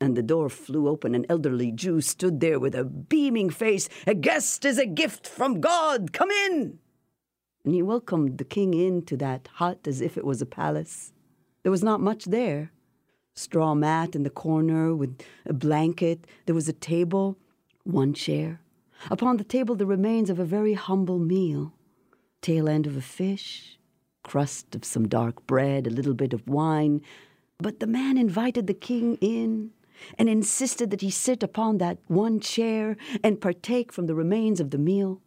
[0.00, 1.14] And the door flew open.
[1.14, 3.88] An elderly Jew stood there with a beaming face.
[4.06, 6.12] A guest is a gift from God.
[6.12, 6.78] Come in.
[7.64, 11.12] And he welcomed the king into that hut as if it was a palace.
[11.62, 12.72] There was not much there.
[13.34, 16.26] Straw mat in the corner with a blanket.
[16.46, 17.38] There was a table,
[17.84, 18.60] one chair.
[19.10, 21.72] Upon the table, the remains of a very humble meal
[22.44, 23.78] tail end of a fish,
[24.24, 27.00] crust of some dark bread, a little bit of wine.
[27.58, 29.70] But the man invited the king in
[30.18, 34.70] and insisted that he sit upon that one chair and partake from the remains of
[34.70, 35.20] the meal.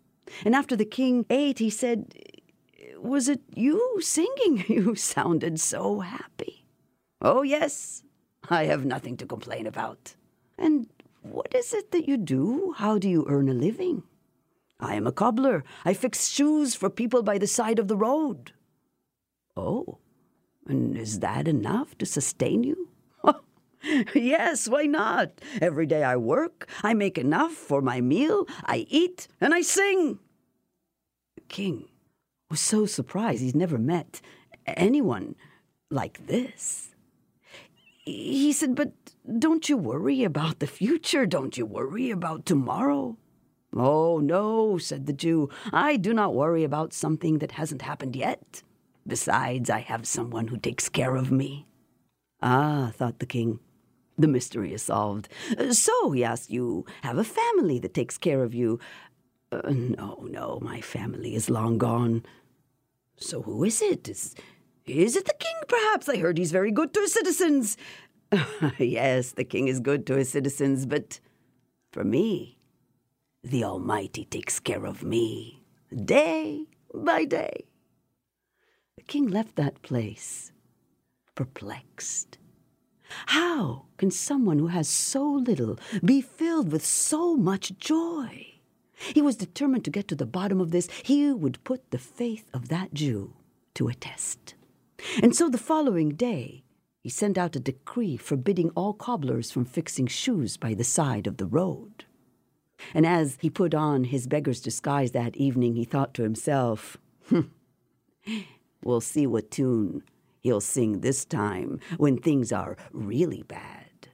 [0.43, 2.13] And after the king ate, he said,
[2.97, 4.65] Was it you singing?
[4.67, 6.65] You sounded so happy.
[7.21, 8.03] Oh, yes,
[8.49, 10.15] I have nothing to complain about.
[10.57, 10.87] And
[11.21, 12.73] what is it that you do?
[12.77, 14.03] How do you earn a living?
[14.79, 15.63] I am a cobbler.
[15.85, 18.51] I fix shoes for people by the side of the road.
[19.57, 19.97] Oh,
[20.67, 22.89] and is that enough to sustain you?
[24.13, 25.41] yes, why not?
[25.59, 30.19] Every day I work, I make enough for my meal, I eat, and I sing.
[31.35, 31.87] The king
[32.51, 34.21] was so surprised he's never met
[34.67, 35.35] anyone
[35.89, 36.93] like this.
[38.05, 38.93] He said, But
[39.39, 41.25] don't you worry about the future?
[41.25, 43.17] Don't you worry about tomorrow?
[43.75, 45.49] Oh, no, said the Jew.
[45.73, 48.63] I do not worry about something that hasn't happened yet.
[49.07, 51.65] Besides, I have someone who takes care of me.
[52.41, 53.59] Ah, thought the king,
[54.17, 55.29] the mystery is solved.
[55.71, 58.79] So, he asked, you have a family that takes care of you.
[59.51, 62.23] Uh, no, no, my family is long gone.
[63.15, 64.09] So, who is it?
[64.09, 64.35] Is,
[64.85, 66.09] is it the king, perhaps?
[66.09, 67.77] I heard he's very good to his citizens.
[68.77, 71.21] yes, the king is good to his citizens, but
[71.91, 72.59] for me,
[73.41, 75.63] the Almighty takes care of me
[76.05, 77.66] day by day.
[78.97, 80.51] The king left that place,
[81.35, 82.37] perplexed.
[83.27, 88.59] How can someone who has so little be filled with so much joy?
[89.13, 90.89] He was determined to get to the bottom of this.
[91.03, 93.33] He would put the faith of that Jew
[93.75, 94.55] to a test.
[95.21, 96.63] And so the following day,
[97.03, 101.37] he sent out a decree forbidding all cobblers from fixing shoes by the side of
[101.37, 102.05] the road.
[102.93, 106.97] And as he put on his beggar's disguise that evening, he thought to himself,
[107.29, 107.41] hmm,
[108.87, 110.01] We'll see what tune
[110.39, 114.07] he'll sing this time when things are really bad.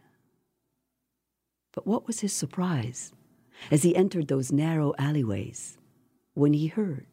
[1.74, 3.14] But what was his surprise
[3.70, 5.78] as he entered those narrow alleyways
[6.34, 7.06] when he heard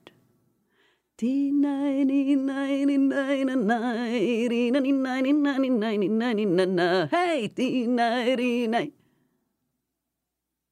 [7.11, 7.51] Hey,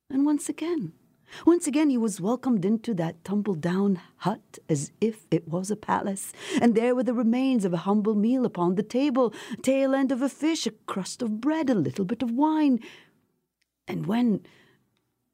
[0.08, 0.94] and once again,
[1.46, 5.76] once again, he was welcomed into that tumble down hut as if it was a
[5.76, 10.12] palace, and there were the remains of a humble meal upon the table tail end
[10.12, 12.80] of a fish, a crust of bread, a little bit of wine.
[13.86, 14.40] And when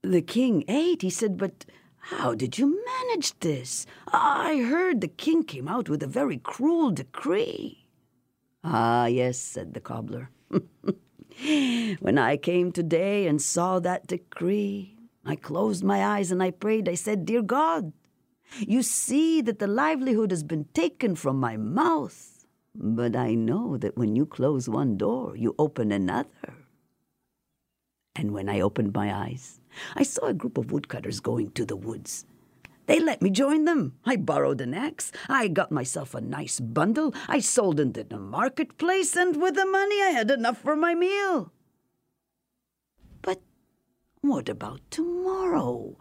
[0.03, 1.64] the king ate, he said, But
[1.99, 3.86] how did you manage this?
[4.09, 7.86] I heard the king came out with a very cruel decree.
[8.62, 10.30] Ah, yes, said the cobbler.
[12.01, 14.93] when I came today and saw that decree,
[15.27, 16.89] I closed my eyes and I prayed.
[16.89, 17.93] I said, Dear God,
[18.59, 22.47] you see that the livelihood has been taken from my mouth.
[22.75, 26.55] But I know that when you close one door, you open another.
[28.16, 29.61] And when I opened my eyes,
[29.95, 32.27] I saw a group of woodcutters going to the woods.
[32.87, 33.95] They let me join them.
[34.05, 35.11] I borrowed an axe.
[35.27, 37.14] I got myself a nice bundle.
[37.29, 40.95] I sold it in the marketplace, and with the money I had enough for my
[40.95, 41.53] meal.
[44.25, 45.99] What about tomorrow?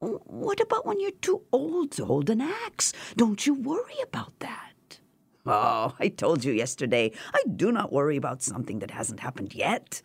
[0.00, 2.92] What about when you're too old to hold an axe?
[3.16, 5.00] Don't you worry about that?
[5.46, 10.02] Oh, I told you yesterday, I do not worry about something that hasn't happened yet.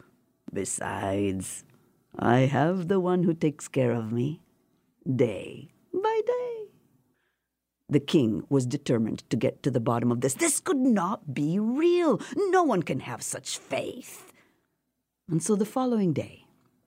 [0.54, 1.66] Besides,
[2.18, 4.40] I have the one who takes care of me,
[5.06, 6.68] day by day.
[7.90, 10.36] The king was determined to get to the bottom of this.
[10.36, 12.22] This could not be real.
[12.38, 14.32] No one can have such faith.
[15.30, 16.44] And so the following day,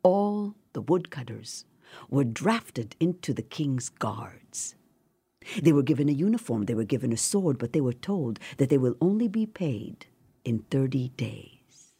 [0.07, 1.65] all the woodcutters
[2.09, 4.77] were drafted into the king's guards.
[5.61, 8.69] They were given a uniform, they were given a sword, but they were told that
[8.69, 10.07] they will only be paid
[10.45, 11.93] in 30 days.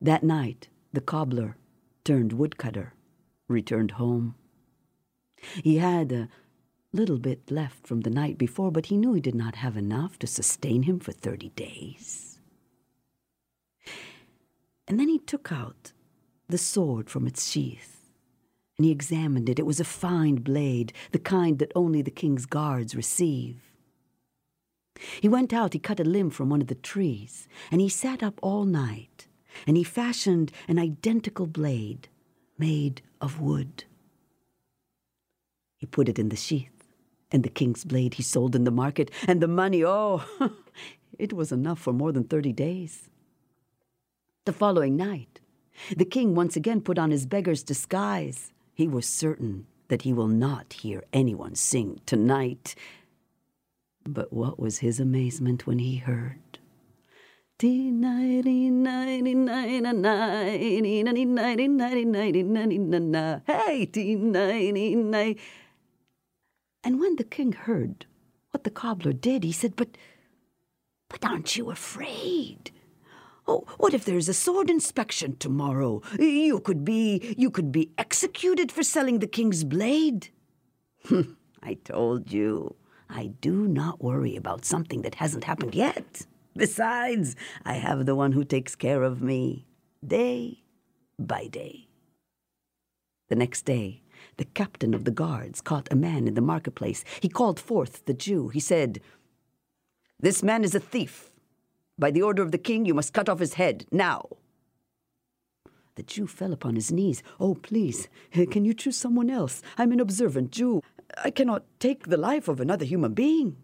[0.00, 1.58] That night, the cobbler
[2.04, 2.94] turned woodcutter
[3.48, 4.34] returned home.
[5.62, 6.28] He had a
[6.90, 10.18] little bit left from the night before, but he knew he did not have enough
[10.20, 12.40] to sustain him for 30 days.
[14.88, 15.92] And then he took out
[16.48, 18.12] the sword from its sheath,
[18.76, 19.58] and he examined it.
[19.58, 23.72] It was a fine blade, the kind that only the king's guards receive.
[25.20, 28.22] He went out, he cut a limb from one of the trees, and he sat
[28.22, 29.26] up all night,
[29.66, 32.08] and he fashioned an identical blade
[32.58, 33.84] made of wood.
[35.78, 36.86] He put it in the sheath,
[37.30, 40.24] and the king's blade he sold in the market, and the money, oh,
[41.18, 43.10] it was enough for more than thirty days.
[44.46, 45.40] The following night,
[45.96, 48.52] the king once again put on his beggar's disguise.
[48.74, 52.74] He was certain that he will not hear anyone sing tonight.
[54.04, 56.58] But what was his amazement when he heard
[63.46, 63.86] Hey,
[66.84, 68.04] and when the king heard
[68.50, 69.96] what the cobbler did, he said, But
[71.08, 72.72] but aren't you afraid?
[73.48, 76.02] Oh, what if there's a sword inspection tomorrow?
[76.18, 80.30] You could be you could be executed for selling the king's blade.
[81.06, 82.74] Hmm, I told you,
[83.08, 86.26] I do not worry about something that hasn't happened yet.
[86.56, 89.66] Besides, I have the one who takes care of me
[90.04, 90.64] day
[91.18, 91.88] by day.
[93.28, 94.02] The next day,
[94.38, 97.04] the captain of the guards caught a man in the marketplace.
[97.20, 98.48] He called forth the Jew.
[98.48, 99.00] He said,
[100.18, 101.30] This man is a thief.
[101.98, 104.28] By the order of the king, you must cut off his head now.
[105.94, 107.22] The Jew fell upon his knees.
[107.40, 109.62] Oh, please, can you choose someone else?
[109.78, 110.82] I'm an observant Jew.
[111.24, 113.56] I cannot take the life of another human being.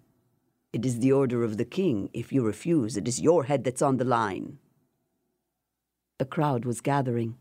[0.72, 2.08] It is the order of the king.
[2.14, 4.58] If you refuse, it is your head that's on the line.
[6.18, 7.36] A crowd was gathering.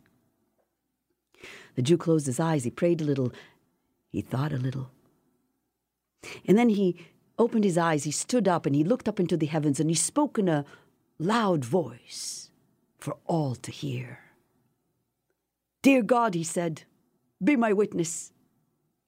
[1.76, 2.66] The Jew closed his eyes.
[2.66, 3.32] He prayed a little.
[4.10, 4.92] He thought a little.
[6.46, 6.98] And then he
[7.40, 8.04] opened his eyes.
[8.04, 10.66] He stood up and he looked up into the heavens and he spoke in a
[11.22, 12.50] loud voice
[12.98, 14.20] for all to hear.
[15.84, 16.84] Dear God, he said,
[17.44, 18.32] be my witness.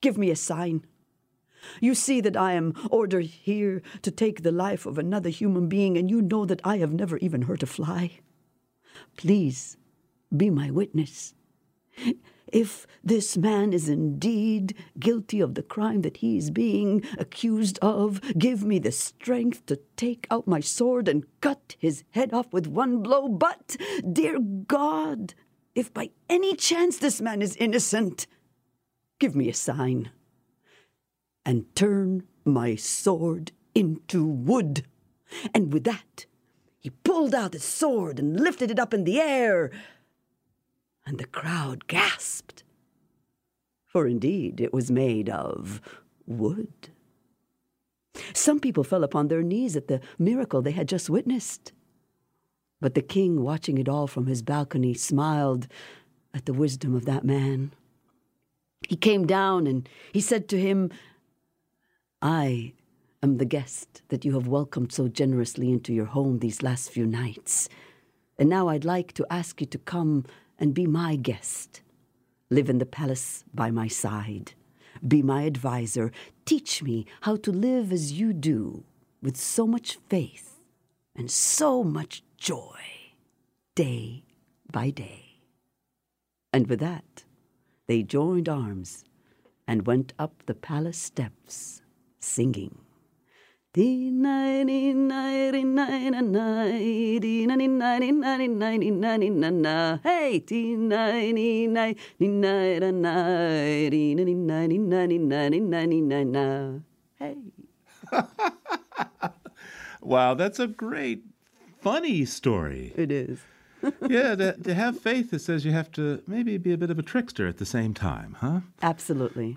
[0.00, 0.84] Give me a sign.
[1.80, 5.96] You see that I am ordered here to take the life of another human being,
[5.96, 8.20] and you know that I have never even hurt a fly.
[9.16, 9.76] Please
[10.36, 11.34] be my witness.
[12.54, 18.20] If this man is indeed guilty of the crime that he is being accused of,
[18.38, 22.68] give me the strength to take out my sword and cut his head off with
[22.68, 23.28] one blow.
[23.28, 23.76] But,
[24.12, 25.34] dear God,
[25.74, 28.28] if by any chance this man is innocent,
[29.18, 30.10] give me a sign
[31.44, 34.86] and turn my sword into wood.
[35.52, 36.26] And with that,
[36.78, 39.72] he pulled out his sword and lifted it up in the air.
[41.06, 42.64] And the crowd gasped.
[43.84, 45.80] For indeed, it was made of
[46.26, 46.72] wood.
[48.32, 51.72] Some people fell upon their knees at the miracle they had just witnessed.
[52.80, 55.66] But the king, watching it all from his balcony, smiled
[56.32, 57.72] at the wisdom of that man.
[58.88, 60.90] He came down and he said to him,
[62.20, 62.72] I
[63.22, 67.06] am the guest that you have welcomed so generously into your home these last few
[67.06, 67.68] nights.
[68.38, 70.24] And now I'd like to ask you to come
[70.58, 71.80] and be my guest.
[72.50, 74.52] Live in the palace by my side.
[75.06, 76.12] Be my adviser.
[76.44, 78.84] Teach me how to live as you do,
[79.22, 80.60] with so much faith
[81.16, 82.78] and so much joy,
[83.74, 84.24] day
[84.70, 85.40] by day.
[86.52, 87.24] And with that,
[87.86, 89.04] they joined arms
[89.66, 91.82] and went up the palace steps
[92.20, 92.83] singing.
[107.18, 107.34] Hey,
[110.00, 111.24] wow, that's a great,
[111.80, 112.92] funny story.
[112.94, 113.40] It is.
[114.08, 117.00] yeah, to, to have faith, it says you have to maybe be a bit of
[117.00, 118.60] a trickster at the same time, huh?
[118.82, 119.56] Absolutely.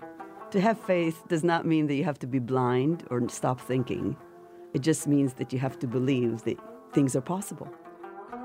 [0.52, 4.16] To have faith does not mean that you have to be blind or stop thinking.
[4.72, 6.58] It just means that you have to believe that
[6.94, 7.68] things are possible.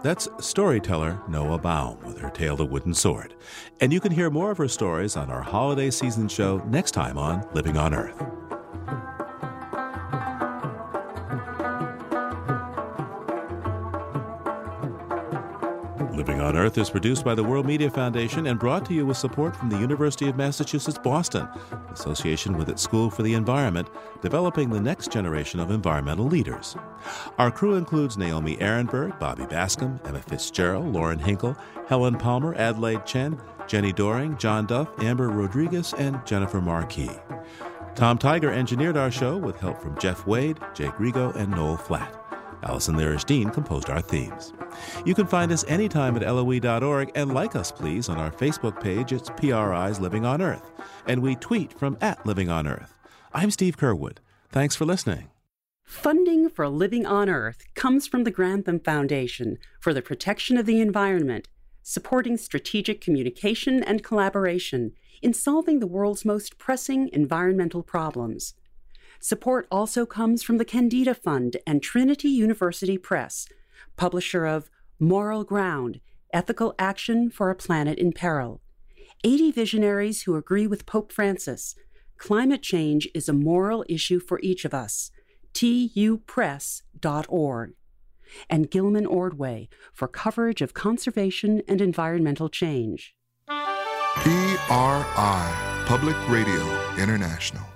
[0.02, 3.36] That's storyteller Noa Baum with her tale The Wooden Sword.
[3.80, 7.18] And you can hear more of her stories on our holiday season show next time
[7.18, 8.22] on Living on Earth.
[16.64, 19.70] Earth is produced by the World Media Foundation and brought to you with support from
[19.70, 21.46] the University of Massachusetts Boston,
[21.92, 23.90] association with its School for the Environment,
[24.22, 26.78] developing the next generation of environmental leaders.
[27.38, 31.58] Our crew includes Naomi Arenberg, Bobby Bascomb, Emma Fitzgerald, Lauren Hinkel,
[31.90, 33.38] Helen Palmer, Adelaide Chen,
[33.68, 37.12] Jenni Doering, John Duff, Amber Rodriguez, and Jennifer Marquis.
[37.96, 42.23] Tom Tiger engineered our show with help from Jeff Wade, Jake Rigo, and Noel Flatt.
[42.64, 44.54] Allison Lirish Dean composed our themes.
[45.06, 49.12] You can find us anytime at loe.org and like us, please, on our Facebook page.
[49.12, 50.72] It's PRI's Living on Earth.
[51.08, 52.98] And we tweet from at Living on Earth.
[53.34, 54.18] I'm Steve Curwood.
[54.50, 55.30] Thanks for listening.
[55.84, 60.80] Funding for Living on Earth comes from the Grantham Foundation for the Protection of the
[60.80, 61.48] Environment,
[61.82, 68.54] supporting strategic communication and collaboration in solving the world's most pressing environmental problems.
[69.24, 73.48] Support also comes from the Kendeda Fund and Trinity University Press,
[73.96, 74.70] publisher of
[75.00, 76.02] Moral Ground
[76.34, 78.60] Ethical Action for a Planet in Peril.
[79.24, 81.74] 80 visionaries who agree with Pope Francis.
[82.18, 85.10] Climate change is a moral issue for each of us.
[85.54, 86.82] tupress.org.
[88.50, 93.16] And Gilman Ordway for coverage of conservation and environmental change.
[94.18, 94.66] PRI,
[95.88, 96.62] Public Radio
[96.98, 97.73] International.